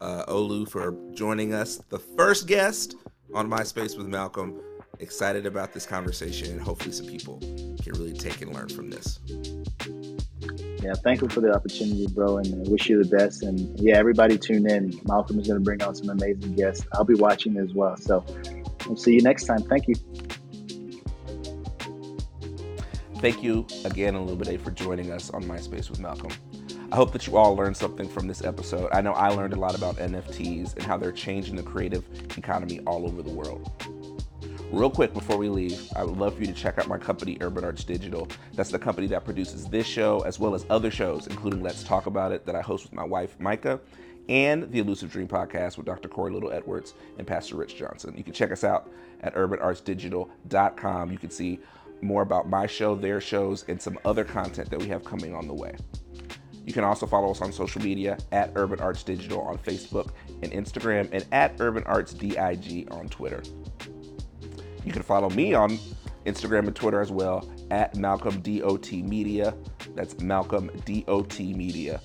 [0.00, 2.96] uh, Olu, for joining us, the first guest
[3.34, 4.60] on My Space with Malcolm.
[4.98, 7.38] Excited about this conversation, and hopefully, some people
[7.82, 9.18] can really take and learn from this.
[10.82, 13.42] Yeah, thank you for the opportunity, bro, and I wish you the best.
[13.42, 15.00] And yeah, everybody tune in.
[15.04, 16.86] Malcolm is going to bring on some amazing guests.
[16.92, 17.96] I'll be watching as well.
[17.96, 18.24] So
[18.90, 19.62] We'll see you next time.
[19.62, 19.94] Thank you.
[23.20, 26.32] Thank you again, Olumide, for joining us on MySpace with Malcolm.
[26.90, 28.88] I hope that you all learned something from this episode.
[28.92, 32.02] I know I learned a lot about NFTs and how they're changing the creative
[32.38, 33.70] economy all over the world.
[34.72, 37.36] Real quick before we leave, I would love for you to check out my company,
[37.42, 38.26] Urban Arts Digital.
[38.54, 42.06] That's the company that produces this show as well as other shows, including Let's Talk
[42.06, 43.80] About It, that I host with my wife, Micah,
[44.30, 46.08] and the Elusive Dream podcast with Dr.
[46.08, 48.14] Corey Little Edwards and Pastor Rich Johnson.
[48.16, 48.88] You can check us out
[49.22, 51.12] at urbanartsdigital.com.
[51.12, 51.58] You can see
[52.02, 55.46] more about my show, their shows, and some other content that we have coming on
[55.46, 55.74] the way.
[56.66, 60.12] You can also follow us on social media at Urban Arts Digital on Facebook
[60.42, 63.42] and Instagram, and at Urban Arts DIG on Twitter.
[64.84, 65.78] You can follow me on
[66.26, 69.54] Instagram and Twitter as well at Malcolm DOT Media.
[69.94, 72.00] That's Malcolm DOT Media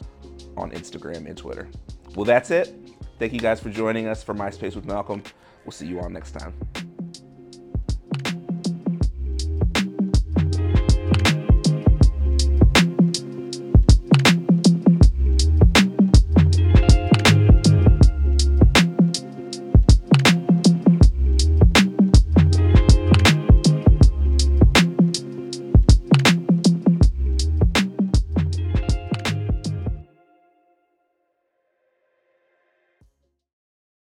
[0.58, 1.70] on Instagram and Twitter.
[2.16, 2.74] Well, that's it.
[3.20, 5.22] Thank you guys for joining us for My Space with Malcolm.
[5.64, 6.54] We'll see you all next time.